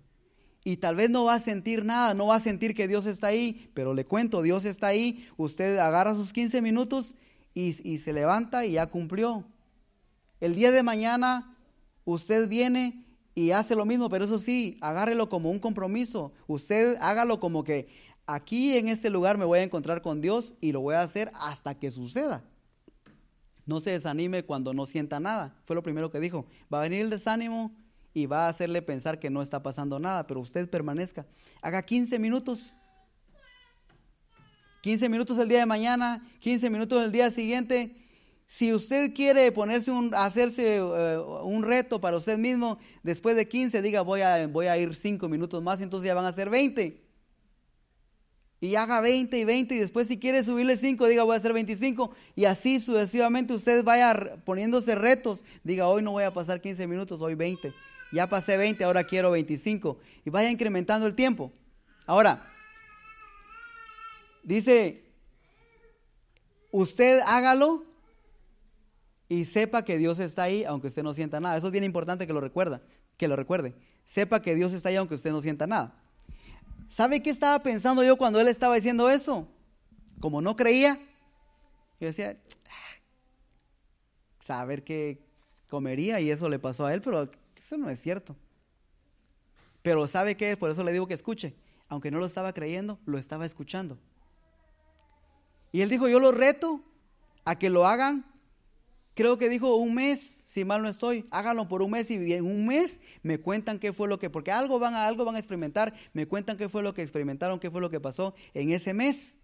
[0.67, 3.27] y tal vez no va a sentir nada, no va a sentir que Dios está
[3.27, 7.13] ahí, pero le cuento, Dios está ahí, usted agarra sus 15 minutos
[7.53, 9.45] y, se levanta y ya cumplió.
[10.41, 11.55] El día de mañana
[12.03, 13.05] usted viene
[13.35, 17.87] y hace lo mismo, pero eso sí, agárrelo como un compromiso, usted hágalo como que
[18.25, 21.31] aquí en este lugar me voy a encontrar con Dios y lo voy a hacer
[21.35, 22.43] hasta que suceda.
[23.67, 25.55] No se desanime cuando no sienta nada.
[25.65, 26.45] Fue lo primero que dijo.
[26.71, 27.71] Va a venir el desánimo,
[28.15, 31.25] y va a hacerle pensar que no está pasando nada, pero usted permanezca.
[31.61, 32.73] Haga 15 minutos.
[34.81, 37.93] 15 minutos el día de mañana, 15 minutos el día siguiente.
[38.47, 43.81] Si usted quiere ponerse un, hacerse eh, un reto para usted mismo, después de 15
[43.81, 47.03] diga voy a, voy a ir 5 minutos más, entonces ya van a ser 20.
[48.61, 51.51] Y haga 20 y 20 y después si quiere subirle 5, diga voy a hacer
[51.51, 56.87] 25 y así sucesivamente usted vaya poniéndose retos, diga hoy no voy a pasar 15
[56.87, 57.73] minutos, hoy 20
[58.15, 59.99] ya pasé 20, ahora quiero 25.
[60.25, 61.51] Y vaya incrementando el tiempo.
[62.05, 62.51] Ahora,
[64.43, 65.03] dice,
[66.71, 67.83] usted hágalo
[69.27, 71.57] y sepa que Dios está ahí aunque usted no sienta nada.
[71.57, 72.81] Eso es bien importante que lo recuerda,
[73.17, 73.75] que lo recuerde.
[74.05, 76.01] Sepa que Dios está ahí aunque usted no sienta nada.
[76.89, 79.47] ¿Sabe qué estaba pensando yo cuando él estaba diciendo eso?
[80.19, 80.99] Como no creía,
[81.99, 82.37] yo decía,
[82.69, 83.01] ah,
[84.39, 85.19] saber qué
[85.69, 87.29] comería y eso le pasó a él, pero
[87.65, 88.35] eso no es cierto.
[89.81, 90.55] Pero ¿sabe qué?
[90.55, 91.55] Por eso le digo que escuche.
[91.87, 93.97] Aunque no lo estaba creyendo, lo estaba escuchando.
[95.71, 96.81] Y él dijo, yo lo reto
[97.43, 98.25] a que lo hagan.
[99.13, 102.45] Creo que dijo un mes, si mal no estoy, háganlo por un mes y en
[102.45, 105.39] un mes me cuentan qué fue lo que, porque algo van a, algo van a
[105.39, 108.93] experimentar, me cuentan qué fue lo que experimentaron, qué fue lo que pasó en ese
[108.93, 109.37] mes.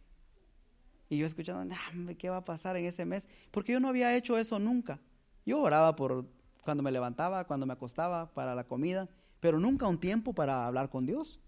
[1.10, 1.74] Y yo escuchando,
[2.18, 3.30] ¿qué va a pasar en ese mes?
[3.50, 5.00] Porque yo no había hecho eso nunca.
[5.46, 6.26] Yo oraba por
[6.62, 9.10] cuando me levantaba, cuando me acostaba, para la comida,
[9.40, 11.40] pero nunca un tiempo para hablar con Dios.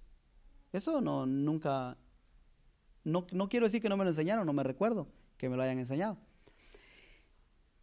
[0.72, 1.98] Eso no, nunca,
[3.04, 5.08] no, no quiero decir que no me lo enseñaron, no me recuerdo
[5.38, 6.18] que me lo hayan enseñado.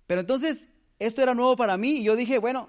[0.07, 0.69] Pero entonces,
[0.99, 2.69] esto era nuevo para mí y yo dije, bueno,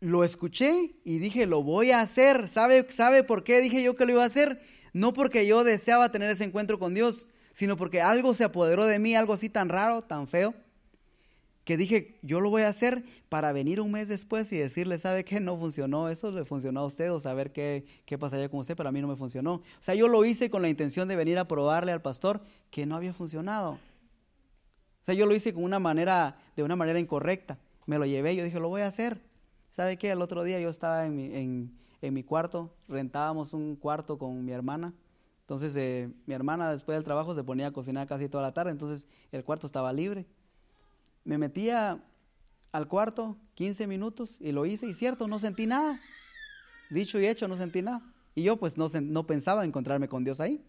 [0.00, 2.46] lo escuché y dije, lo voy a hacer.
[2.48, 4.60] ¿Sabe, ¿Sabe por qué dije yo que lo iba a hacer?
[4.92, 8.98] No porque yo deseaba tener ese encuentro con Dios, sino porque algo se apoderó de
[8.98, 10.54] mí, algo así tan raro, tan feo,
[11.64, 15.24] que dije, yo lo voy a hacer para venir un mes después y decirle, ¿sabe
[15.24, 15.40] qué?
[15.40, 18.90] No funcionó, eso le funcionó a usted o saber qué, qué pasaría con usted, pero
[18.90, 19.54] a mí no me funcionó.
[19.54, 22.84] O sea, yo lo hice con la intención de venir a probarle al pastor que
[22.84, 23.72] no había funcionado.
[23.72, 27.58] O sea, yo lo hice con una manera, de una manera incorrecta.
[27.86, 29.22] Me lo llevé, yo dije, lo voy a hacer.
[29.70, 30.10] ¿Sabe qué?
[30.10, 34.44] El otro día yo estaba en mi, en, en mi cuarto, rentábamos un cuarto con
[34.44, 34.92] mi hermana.
[35.40, 38.70] Entonces, eh, mi hermana después del trabajo se ponía a cocinar casi toda la tarde,
[38.70, 40.26] entonces el cuarto estaba libre
[41.24, 42.02] me metía
[42.72, 46.00] al cuarto 15 minutos y lo hice y cierto, no sentí nada.
[46.90, 48.02] Dicho y hecho, no sentí nada.
[48.34, 50.64] Y yo pues no, no pensaba encontrarme con Dios ahí.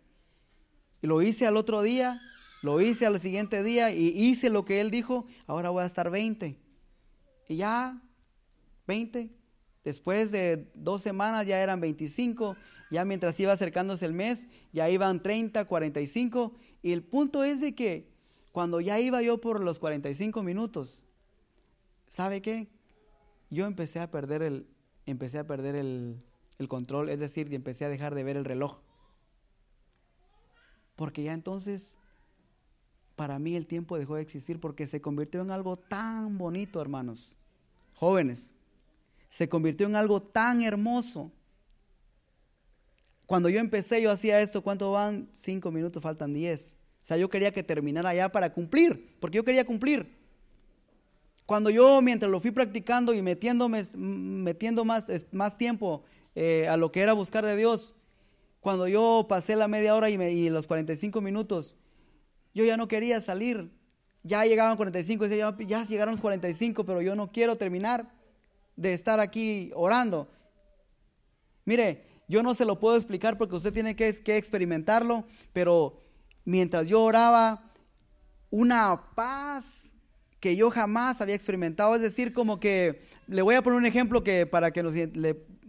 [1.02, 2.20] Y lo hice al otro día,
[2.62, 6.10] lo hice al siguiente día y hice lo que Él dijo, ahora voy a estar
[6.10, 6.58] 20.
[7.48, 8.02] Y ya,
[8.88, 9.30] 20.
[9.84, 12.56] Después de dos semanas ya eran 25,
[12.90, 16.54] ya mientras iba acercándose el mes, ya iban 30, 45.
[16.82, 18.15] Y el punto es de que
[18.56, 21.04] cuando ya iba yo por los 45 minutos,
[22.08, 22.70] ¿sabe qué?
[23.50, 24.66] Yo empecé a perder el,
[25.06, 26.24] empecé a perder el,
[26.58, 28.80] el control, es decir, empecé a dejar de ver el reloj.
[30.96, 31.98] Porque ya entonces,
[33.18, 37.36] para mí el tiempo dejó de existir porque se convirtió en algo tan bonito, hermanos,
[37.96, 38.54] jóvenes.
[39.28, 41.30] Se convirtió en algo tan hermoso.
[43.26, 45.28] Cuando yo empecé, yo hacía esto, ¿cuánto van?
[45.34, 46.78] Cinco minutos, faltan diez.
[47.06, 50.12] Sea, yo quería que terminara ya para cumplir, porque yo quería cumplir.
[51.46, 56.04] Cuando yo, mientras lo fui practicando y metiéndome, metiendo más, más tiempo
[56.34, 57.96] eh, a lo que era buscar de Dios,
[58.60, 61.78] cuando yo pasé la media hora y, y, los 45 minutos,
[62.56, 63.70] yo ya no quería salir.
[64.24, 68.12] Ya llegaban 45 y decía, ya llegaron los 45, pero yo no quiero terminar
[68.76, 70.28] de estar aquí orando.
[71.66, 76.02] Mire, yo no se lo puedo explicar porque usted tiene que, que experimentarlo, pero
[76.46, 77.72] mientras yo oraba,
[78.50, 79.92] una paz
[80.40, 81.96] que yo jamás había experimentado.
[81.96, 84.94] Es decir, como que, le voy a poner un ejemplo que para que nos,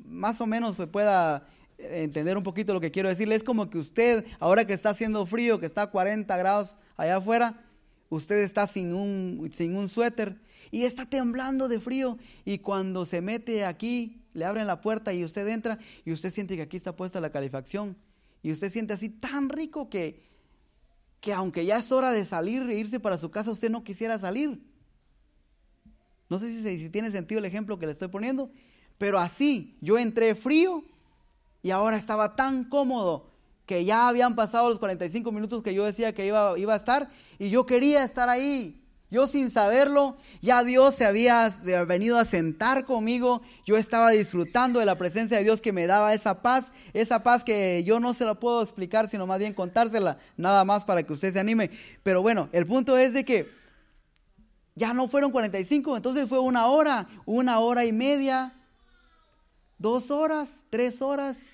[0.05, 1.49] más o menos pueda
[1.79, 3.35] entender un poquito lo que quiero decirle.
[3.35, 7.16] Es como que usted, ahora que está haciendo frío, que está a 40 grados allá
[7.16, 7.64] afuera,
[8.09, 10.37] usted está sin un, sin un suéter
[10.70, 12.18] y está temblando de frío.
[12.45, 16.57] Y cuando se mete aquí, le abren la puerta y usted entra y usted siente
[16.57, 17.97] que aquí está puesta la calefacción.
[18.43, 20.22] Y usted siente así tan rico que
[21.27, 24.16] que aunque ya es hora de salir e irse para su casa, usted no quisiera
[24.16, 24.62] salir.
[26.29, 28.49] No sé si, si tiene sentido el ejemplo que le estoy poniendo,
[28.97, 30.85] pero así yo entré frío
[31.64, 33.29] y ahora estaba tan cómodo
[33.66, 37.11] que ya habían pasado los 45 minutos que yo decía que iba, iba a estar
[37.41, 38.81] y yo quería estar ahí.
[39.09, 41.49] Yo sin saberlo, ya Dios se había
[41.87, 46.13] venido a sentar conmigo, yo estaba disfrutando de la presencia de Dios que me daba
[46.13, 50.19] esa paz, esa paz que yo no se la puedo explicar, sino más bien contársela,
[50.37, 51.71] nada más para que usted se anime.
[52.03, 53.49] Pero bueno, el punto es de que
[54.75, 58.55] ya no fueron 45, entonces fue una hora, una hora y media,
[59.79, 61.51] dos horas, tres horas,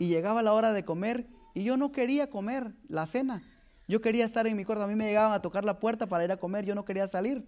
[0.00, 3.42] y llegaba la hora de comer y yo no quería comer la cena.
[3.90, 6.22] Yo quería estar en mi cuarto, a mí me llegaban a tocar la puerta para
[6.22, 7.44] ir a comer, yo no quería salir.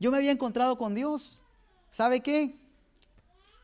[0.00, 1.44] Yo me había encontrado con Dios.
[1.90, 2.56] ¿Sabe qué?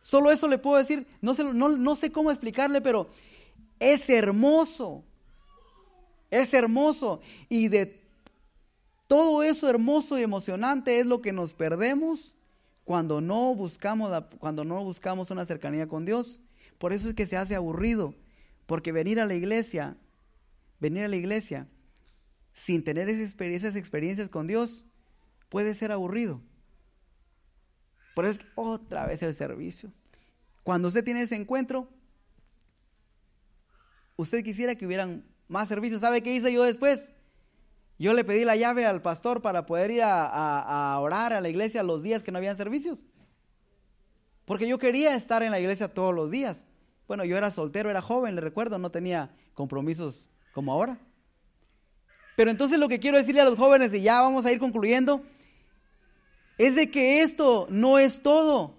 [0.02, 3.08] Solo eso le puedo decir, no sé, cómo explicarle, pero
[3.80, 5.02] es hermoso.
[6.30, 7.22] Es hermoso.
[7.48, 7.98] Y de
[9.06, 12.36] todo eso hermoso y emocionante es lo que nos perdemos
[12.84, 16.42] cuando no buscamos, cuando no buscamos una cercanía con Dios.
[16.76, 18.12] Por eso es que se hace aburrido.
[18.66, 19.96] Porque venir a la iglesia,
[20.78, 21.66] venir a la iglesia
[22.52, 24.84] sin tener esas experiencias con Dios
[25.48, 26.40] puede ser aburrido.
[28.14, 29.92] Por eso es otra vez el servicio.
[30.64, 31.88] Cuando usted tiene ese encuentro,
[34.16, 36.00] usted quisiera que hubieran más servicios.
[36.00, 37.12] ¿Sabe qué hice yo después?
[37.98, 41.82] Yo le pedí la llave al pastor para poder ir a, orar a la iglesia
[41.82, 43.04] los días que no habían servicios.
[44.44, 46.66] Porque yo quería estar en la iglesia todos los días.
[47.06, 50.28] Bueno, yo era soltero, era joven, le recuerdo, no tenía compromisos
[50.58, 50.98] como ahora.
[52.34, 55.22] Pero entonces lo que quiero decirle a los jóvenes, y ya vamos a ir concluyendo,
[56.58, 58.74] es de que esto no es todo.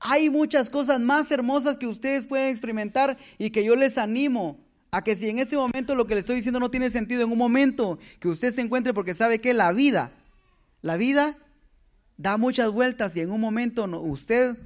[0.00, 4.58] Hay muchas cosas más hermosas que ustedes pueden experimentar y que yo les animo
[4.90, 7.30] a que si en este momento lo que le estoy diciendo no tiene sentido, en
[7.30, 10.10] un momento que usted se encuentre porque sabe que la vida,
[10.82, 11.38] la vida
[12.16, 14.56] da muchas vueltas y en un momento usted,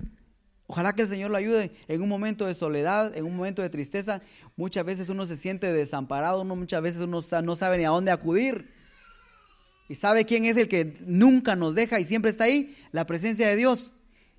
[0.72, 3.68] ojalá que el Señor lo ayude, en un momento de soledad, en un momento de
[3.68, 4.22] tristeza,
[4.56, 8.10] muchas veces uno se siente desamparado, uno, muchas veces uno no sabe ni a dónde
[8.10, 8.72] acudir.
[9.90, 12.74] ¿Y sabe quién es el que nunca nos deja y siempre está ahí?
[12.90, 13.92] La presencia de Dios.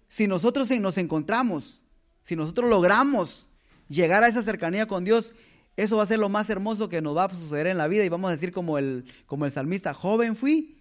[0.08, 1.84] Si nosotros nos encontramos,
[2.24, 3.46] si nosotros logramos
[3.88, 5.36] llegar a esa cercanía con Dios,
[5.78, 8.04] eso va a ser lo más hermoso que nos va a suceder en la vida
[8.06, 10.80] y vamos a decir como el, como el salmista, joven fui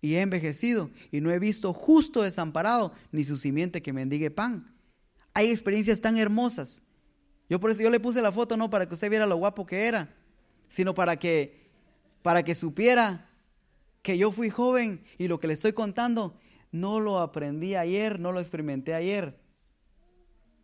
[0.00, 4.74] y he envejecido y no he visto justo desamparado ni su simiente que mendigue pan.
[5.38, 6.82] Hay experiencias tan hermosas.
[7.48, 9.66] Yo por eso yo le puse la foto no para que usted viera lo guapo
[9.66, 10.12] que era,
[10.66, 11.70] sino para que
[12.22, 13.30] para que supiera
[14.02, 16.36] que yo fui joven y lo que le estoy contando
[16.72, 19.38] no lo aprendí ayer, no lo experimenté ayer.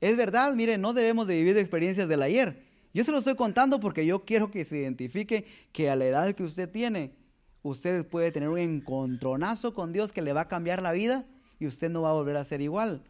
[0.01, 2.65] Es verdad, mire, no debemos de vivir de experiencias del ayer.
[2.93, 6.35] Yo se lo estoy contando porque yo quiero que se identifique que a la edad
[6.35, 7.15] que usted tiene,
[7.63, 11.25] usted puede tener un encontronazo con Dios que le va a cambiar la vida
[11.61, 13.05] y usted no va a volver a ser igual.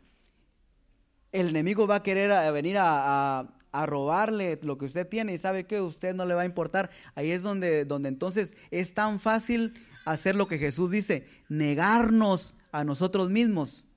[1.34, 5.66] El enemigo va a querer venir a, a robarle lo que usted tiene y sabe
[5.66, 6.90] que usted no le va a importar.
[7.16, 9.74] Ahí es donde, donde entonces es tan fácil
[10.04, 13.88] hacer lo que Jesús dice, negarnos a nosotros mismos.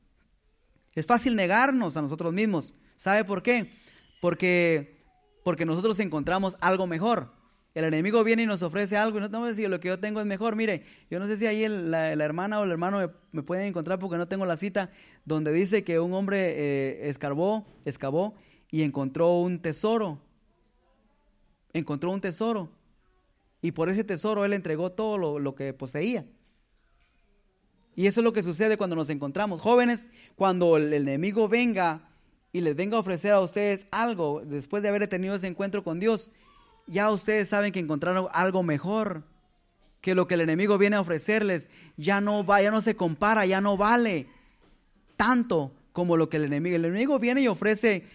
[0.96, 2.74] Es fácil negarnos a nosotros mismos.
[2.96, 3.72] ¿Sabe por qué?
[4.20, 5.06] Porque,
[5.44, 7.37] porque nosotros encontramos algo mejor.
[7.78, 10.00] El enemigo viene y nos ofrece algo y no tenemos que decir lo que yo
[10.00, 10.56] tengo es mejor.
[10.56, 14.18] Mire, yo no sé si ahí la, hermana o el hermano me, pueden encontrar porque
[14.18, 14.90] no tengo la cita
[15.26, 18.34] donde dice que un hombre eh, escarbó, excavó
[18.72, 20.20] y encontró un tesoro.
[21.72, 22.72] Encontró un tesoro.
[23.62, 26.26] Y por ese tesoro él entregó todo lo, que poseía.
[27.96, 29.62] Y eso es lo que sucede cuando nos encontramos.
[29.62, 32.10] Jóvenes, cuando el enemigo venga
[32.52, 36.00] y les venga a ofrecer a ustedes algo, después de haber tenido ese encuentro con
[36.00, 36.32] Dios,
[36.88, 39.24] ya ustedes saben que encontraron algo mejor,
[40.02, 43.46] que lo que el enemigo viene a ofrecerles ya no va, ya no se compara,
[43.46, 44.28] ya no vale
[45.16, 46.76] tanto como lo que el enemigo.
[46.76, 48.06] El enemigo viene y ofrece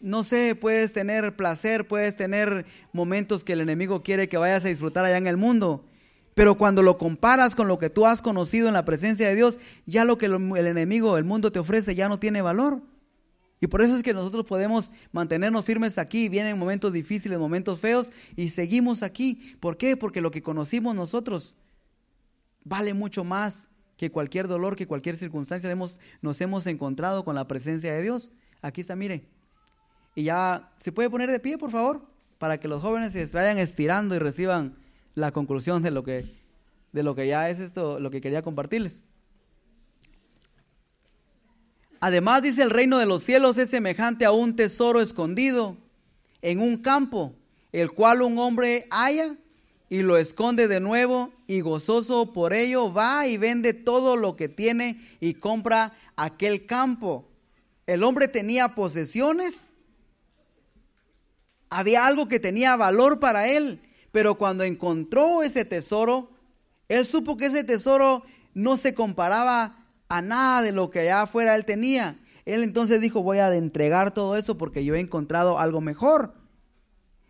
[0.00, 4.68] no sé, puedes tener placer, puedes tener momentos que el enemigo quiere que vayas a
[4.68, 5.84] disfrutar allá en el mundo.
[6.34, 9.58] Pero cuando lo comparas con lo que tú has conocido en la presencia de Dios,
[9.86, 12.82] ya lo que el enemigo, el mundo te ofrece, ya no tiene valor.
[13.60, 16.28] Y por eso es que nosotros podemos mantenernos firmes aquí.
[16.28, 19.56] Vienen momentos difíciles, momentos feos, y seguimos aquí.
[19.60, 19.96] ¿Por qué?
[19.96, 21.56] Porque lo que conocimos nosotros
[22.64, 25.70] vale mucho más que cualquier dolor, que cualquier circunstancia.
[25.70, 28.30] Hemos, nos hemos encontrado con la presencia de Dios.
[28.60, 29.26] Aquí está, mire,
[30.14, 32.02] y ya, ¿se puede poner de pie, por favor?
[32.38, 34.76] Para que los jóvenes se vayan estirando y reciban
[35.14, 36.34] la conclusión de lo que,
[36.92, 39.04] de lo que ya es esto, lo que quería compartirles.
[42.00, 45.76] Además, dice el reino de los cielos es semejante a un tesoro escondido
[46.42, 47.34] en un campo,
[47.72, 49.36] el cual un hombre halla
[49.88, 54.48] y lo esconde de nuevo y gozoso por ello va y vende todo lo que
[54.48, 57.28] tiene y compra aquel campo.
[57.86, 59.72] El hombre tenía posesiones
[61.68, 63.80] había algo que tenía valor para él,
[64.12, 66.30] pero cuando encontró ese tesoro,
[66.88, 68.22] él supo que ese tesoro
[68.54, 72.18] no se comparaba a nada de lo que allá afuera él tenía.
[72.44, 76.34] Él entonces dijo, voy a entregar todo eso porque yo he encontrado algo mejor.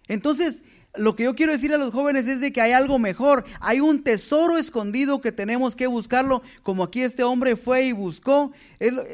[0.08, 0.62] Entonces,
[0.94, 3.80] lo que yo quiero decir a los jóvenes es de que hay algo mejor, hay
[3.80, 8.52] un tesoro escondido que tenemos que buscarlo, como aquí este hombre fue y buscó,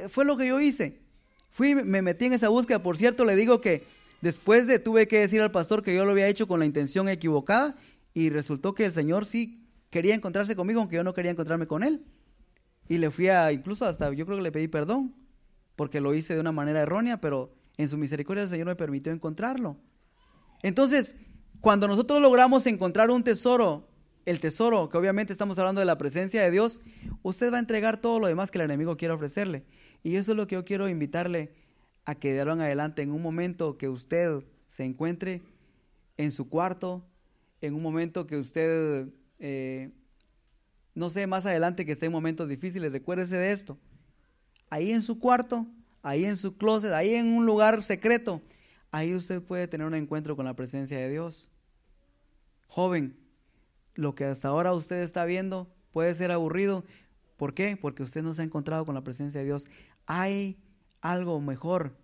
[0.08, 1.00] fue lo que yo hice.
[1.50, 3.84] Fui, me metí en esa búsqueda, por cierto, le digo que
[4.22, 7.08] Después de tuve que decir al pastor que yo lo había hecho con la intención
[7.08, 7.74] equivocada
[8.14, 11.82] y resultó que el Señor sí quería encontrarse conmigo aunque yo no quería encontrarme con
[11.82, 12.04] él.
[12.88, 15.14] Y le fui a, incluso hasta, yo creo que le pedí perdón
[15.76, 19.12] porque lo hice de una manera errónea, pero en su misericordia el Señor me permitió
[19.12, 19.76] encontrarlo.
[20.62, 21.16] Entonces,
[21.60, 23.88] cuando nosotros logramos encontrar un tesoro,
[24.26, 26.80] el tesoro, que obviamente estamos hablando de la presencia de Dios,
[27.22, 29.64] usted va a entregar todo lo demás que el enemigo quiere ofrecerle.
[30.02, 31.52] Y eso es lo que yo quiero invitarle
[32.04, 35.42] a que de en adelante, en un momento que usted se encuentre
[36.16, 37.04] en su cuarto,
[37.60, 39.08] en un momento que usted,
[39.38, 39.90] eh,
[40.94, 43.78] no sé, más adelante que esté en momentos difíciles, recuérdese de esto.
[44.70, 45.66] Ahí en su cuarto,
[46.02, 48.42] ahí en su closet, ahí en un lugar secreto,
[48.90, 51.50] ahí usted puede tener un encuentro con la presencia de Dios.
[52.68, 53.16] Joven,
[53.94, 56.84] lo que hasta ahora usted está viendo puede ser aburrido.
[57.36, 57.76] ¿Por qué?
[57.76, 59.68] Porque usted no se ha encontrado con la presencia de Dios.
[60.06, 60.58] Hay
[61.00, 61.96] algo mejor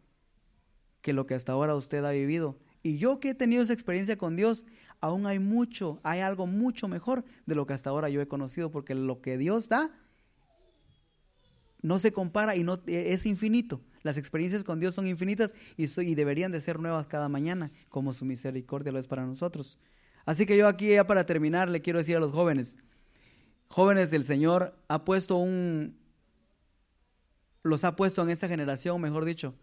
[1.00, 2.58] que lo que hasta ahora usted ha vivido.
[2.82, 4.64] Y yo que he tenido esa experiencia con Dios,
[5.00, 8.70] aún hay mucho, hay algo mucho mejor de lo que hasta ahora yo he conocido,
[8.70, 9.90] porque lo que Dios da
[11.80, 13.80] no se compara y no es infinito.
[14.02, 18.12] Las experiencias con Dios son infinitas y, y deberían de ser nuevas cada mañana, como
[18.12, 19.78] su misericordia lo es para nosotros.
[20.24, 22.78] Así que yo aquí ya para terminar le quiero decir a los jóvenes,
[23.68, 25.96] jóvenes del Señor ha puesto un,
[27.62, 29.54] los ha puesto en esta generación, mejor dicho,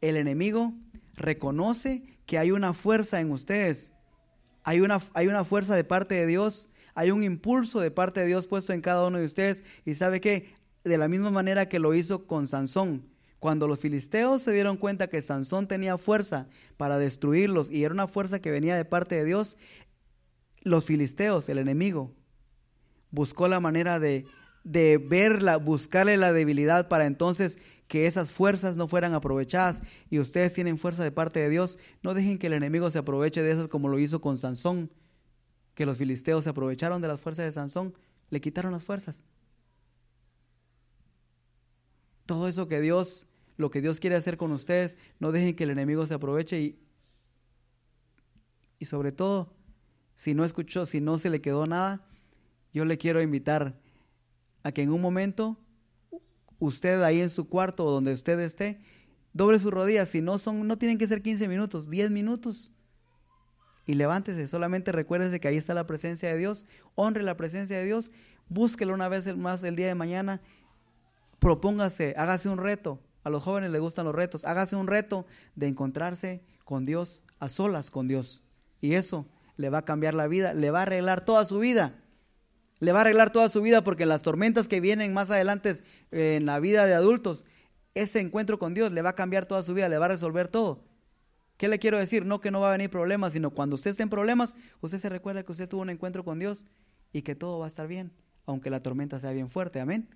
[0.00, 0.72] el enemigo
[1.14, 3.92] reconoce que hay una fuerza en ustedes,
[4.64, 8.26] hay una, hay una fuerza de parte de Dios, hay un impulso de parte de
[8.26, 9.64] Dios puesto en cada uno de ustedes.
[9.84, 10.54] Y sabe que
[10.84, 13.06] de la misma manera que lo hizo con Sansón,
[13.38, 16.46] cuando los filisteos se dieron cuenta que Sansón tenía fuerza
[16.76, 19.56] para destruirlos y era una fuerza que venía de parte de Dios,
[20.62, 22.12] los filisteos, el enemigo,
[23.10, 24.26] buscó la manera de,
[24.62, 27.58] de verla, buscarle la debilidad para entonces
[27.92, 32.14] que esas fuerzas no fueran aprovechadas y ustedes tienen fuerza de parte de Dios, no
[32.14, 34.90] dejen que el enemigo se aproveche de esas como lo hizo con Sansón,
[35.74, 37.92] que los filisteos se aprovecharon de las fuerzas de Sansón,
[38.30, 39.22] le quitaron las fuerzas.
[42.24, 43.26] Todo eso que Dios
[43.58, 46.78] lo que Dios quiere hacer con ustedes, no dejen que el enemigo se aproveche y,
[48.78, 49.52] y sobre todo,
[50.14, 52.06] si no escuchó, si no se le quedó nada,
[52.72, 53.78] yo le quiero invitar
[54.62, 55.58] a que en un momento
[56.64, 58.80] usted ahí en su cuarto o donde usted esté,
[59.32, 62.72] doble sus rodillas, si no son, no tienen que ser 15 minutos, 10 minutos.
[63.86, 67.84] Y levántese, solamente recuérdese que ahí está la presencia de Dios, honre la presencia de
[67.84, 68.12] Dios,
[68.48, 70.40] búsquelo una vez más el día de mañana,
[71.40, 74.44] propóngase, hágase un reto, a los jóvenes les gustan los retos.
[74.44, 78.42] Hágase un reto de encontrarse con Dios, a solas con Dios.
[78.80, 82.01] Y eso le va a cambiar la vida, le va a arreglar toda su vida.
[82.82, 85.76] Le va a arreglar toda su vida porque en las tormentas que vienen más adelante
[86.10, 87.44] eh, en la vida de adultos,
[87.94, 90.48] ese encuentro con Dios le va a cambiar toda su vida, le va a resolver
[90.48, 90.82] todo.
[91.58, 92.26] ¿Qué le quiero decir?
[92.26, 95.08] No que no va a venir problemas, sino cuando usted esté en problemas, usted se
[95.08, 96.64] recuerda que usted tuvo un encuentro con Dios
[97.12, 98.10] y que todo va a estar bien,
[98.46, 99.78] aunque la tormenta sea bien fuerte.
[99.78, 100.08] Amén.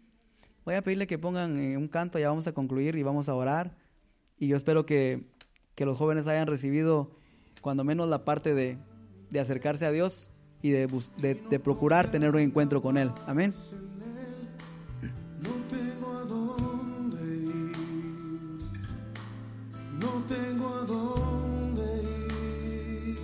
[0.64, 3.34] Voy a pedirle que pongan eh, un canto, ya vamos a concluir y vamos a
[3.36, 3.76] orar.
[4.40, 5.22] Y yo espero que,
[5.78, 7.12] los jóvenes hayan recibido
[7.60, 8.76] cuando menos la parte de,
[9.38, 10.30] acercarse a Dios
[10.62, 13.10] y de, procurar tener un encuentro con Él.
[13.26, 13.52] Amén.
[15.40, 17.76] No tengo a dónde ir,
[20.00, 22.02] no tengo a dónde
[23.06, 23.18] ir,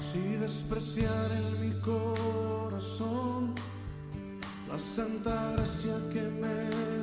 [0.00, 3.54] si despreciar en mi corazón
[4.68, 7.01] la santa gracia que me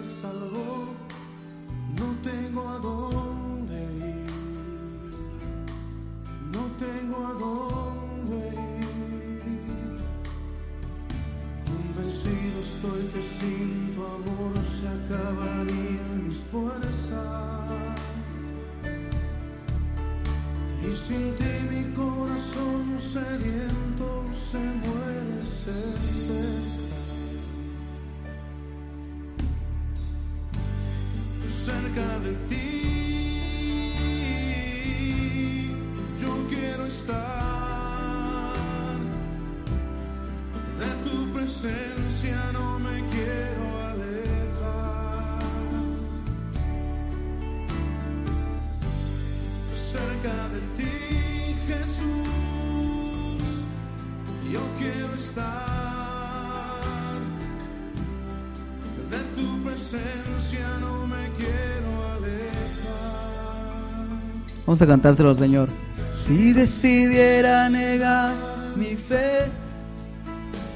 [64.70, 65.68] Vamos a cantárselo al Señor.
[66.14, 68.36] Si decidiera negar
[68.76, 69.50] mi fe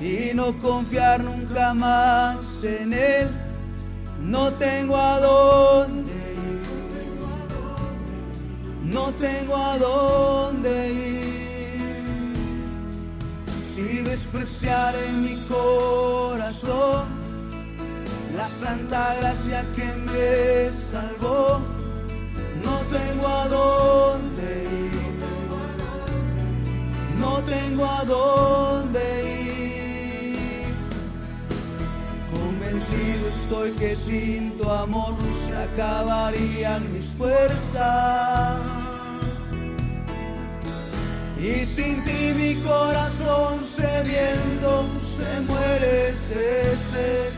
[0.01, 3.29] y no confiar nunca más en Él,
[4.19, 6.63] no tengo a dónde ir.
[8.81, 12.33] No tengo a dónde ir.
[13.69, 17.05] Si despreciar en mi corazón
[18.35, 21.61] la santa gracia que me salvó
[28.04, 29.01] a dónde
[30.36, 30.76] ir,
[32.32, 38.60] convencido estoy que sin tu amor se acabarían mis fuerzas.
[41.38, 47.32] Y sin ti mi corazón sediento se muere, se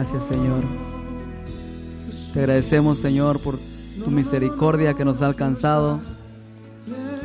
[0.00, 0.64] Gracias, Señor.
[2.32, 3.58] Te agradecemos, Señor, por
[4.02, 6.00] tu misericordia que nos ha alcanzado.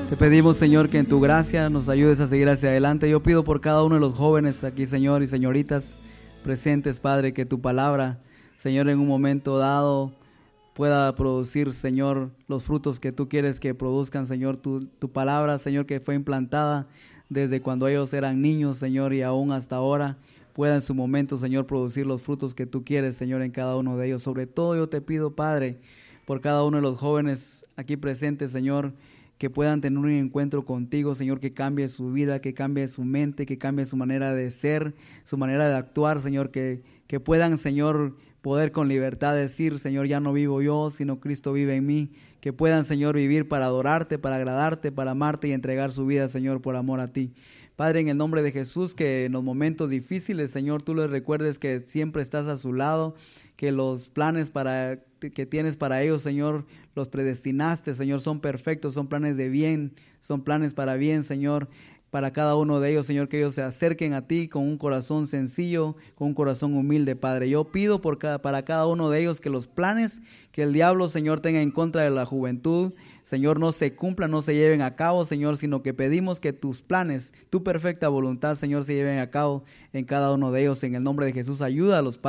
[0.09, 3.09] Te pedimos, Señor, que en tu gracia nos ayudes a seguir hacia adelante.
[3.09, 5.97] Yo pido por cada uno de los jóvenes aquí, Señor, y señoritas
[6.43, 8.19] presentes, Padre, que tu palabra,
[8.57, 10.11] Señor, en un momento dado
[10.73, 14.57] pueda producir, Señor, los frutos que tú quieres que produzcan, Señor.
[14.57, 16.87] Tu, palabra, Señor, que fue implantada
[17.29, 20.17] desde cuando ellos eran niños, Señor, y aún hasta ahora
[20.55, 23.97] pueda en su momento, Señor, producir los frutos que tú quieres, Señor, en cada uno
[23.97, 24.23] de ellos.
[24.23, 25.79] Sobre todo yo te pido, Padre,
[26.23, 28.93] por cada uno de los jóvenes aquí presentes, Señor,
[29.37, 33.45] que puedan tener un encuentro contigo, Señor, que cambie su vida, que cambie su mente,
[33.45, 34.95] que cambie su manera de ser,
[35.25, 40.21] su manera de actuar, Señor, que, que puedan, Señor, poder con libertad decir, Señor, ya
[40.21, 44.37] no vivo yo, sino Cristo vive en mí, que puedan, Señor, vivir para adorarte, para
[44.37, 47.33] agradarte, para amarte y entregar su vida, Señor, por amor a ti.
[47.75, 51.59] Padre, en el nombre de Jesús, que en los momentos difíciles, Señor, tú les recuerdes
[51.59, 53.15] que siempre estás a su lado,
[53.57, 59.07] que los planes para que tienes para ellos, Señor, los predestinaste, Señor, son perfectos, son
[59.07, 61.67] planes de bien, son planes para bien, Señor,
[62.11, 65.27] para cada uno de ellos, Señor, que ellos se acerquen a ti con un corazón
[65.27, 67.49] sencillo, con un corazón humilde, Padre.
[67.49, 70.21] Yo pido por cada, para cada uno de ellos que los planes
[70.51, 72.93] que el diablo, Señor, tenga en contra de la juventud,
[73.25, 76.83] Señor, no se cumplan, no se lleven a cabo, Señor, sino que pedimos que tus
[76.83, 79.63] planes, tu perfecta voluntad, Señor, se lleven a cabo
[79.93, 80.83] en cada uno de ellos.
[80.83, 82.19] En el nombre de Jesús, ayuda a los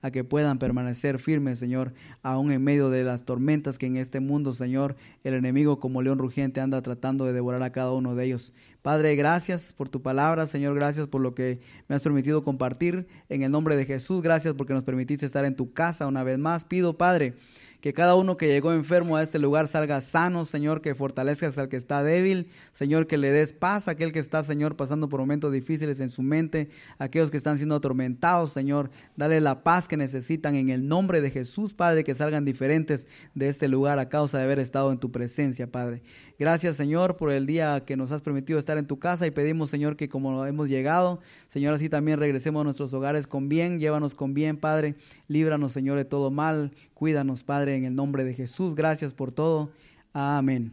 [0.00, 1.92] a que puedan permanecer firmes, Señor,
[2.22, 4.94] aún en medio de las tormentas que en este mundo, Señor,
[5.24, 8.52] el enemigo como león rugiente anda tratando de devorar a cada uno de ellos.
[8.80, 11.58] Padre, gracias por tu palabra, Señor, gracias por lo que
[11.88, 13.08] me has permitido compartir.
[13.28, 16.38] En el nombre de Jesús, gracias porque nos permitiste estar en tu casa una vez
[16.38, 16.64] más.
[16.64, 17.34] Pido, Padre,
[17.80, 21.68] que cada uno que llegó enfermo a este lugar salga sano, Señor, que fortalezcas al
[21.68, 25.20] que está débil, Señor, que le des paz a aquel que está, Señor, pasando por
[25.20, 29.96] momentos difíciles en su mente, aquellos que están siendo atormentados, Señor, dale la paz que
[29.96, 34.38] necesitan en el nombre de Jesús, Padre, que salgan diferentes de este lugar a causa
[34.38, 36.02] de haber estado en tu presencia, Padre.
[36.38, 39.70] Gracias, Señor, por el día que nos has permitido estar en tu casa y pedimos,
[39.70, 44.14] Señor, que como hemos llegado, Señor, así también regresemos a nuestros hogares con bien, llévanos
[44.14, 44.94] con bien, Padre,
[45.26, 48.74] líbranos, Señor, de todo mal, cuídanos, Padre, en el nombre de Jesús.
[48.74, 49.70] Gracias por todo.
[50.12, 50.72] Amén.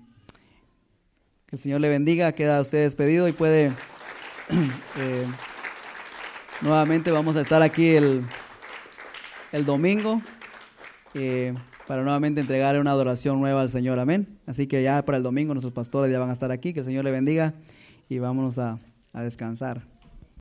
[1.45, 3.68] Que el Señor le bendiga, queda usted despedido y puede...
[4.97, 5.26] eh,
[6.61, 8.23] nuevamente vamos a estar aquí el,
[9.52, 10.19] el domingo.
[11.14, 11.53] Eh,
[11.88, 13.99] para nuevamente entregar una adoración nueva al Señor.
[13.99, 14.39] Amén.
[14.47, 16.73] Así que ya para el domingo nuestros pastores ya van a estar aquí.
[16.73, 17.53] Que el Señor le bendiga
[18.10, 18.80] y vámonos a,
[19.14, 19.84] a descansar.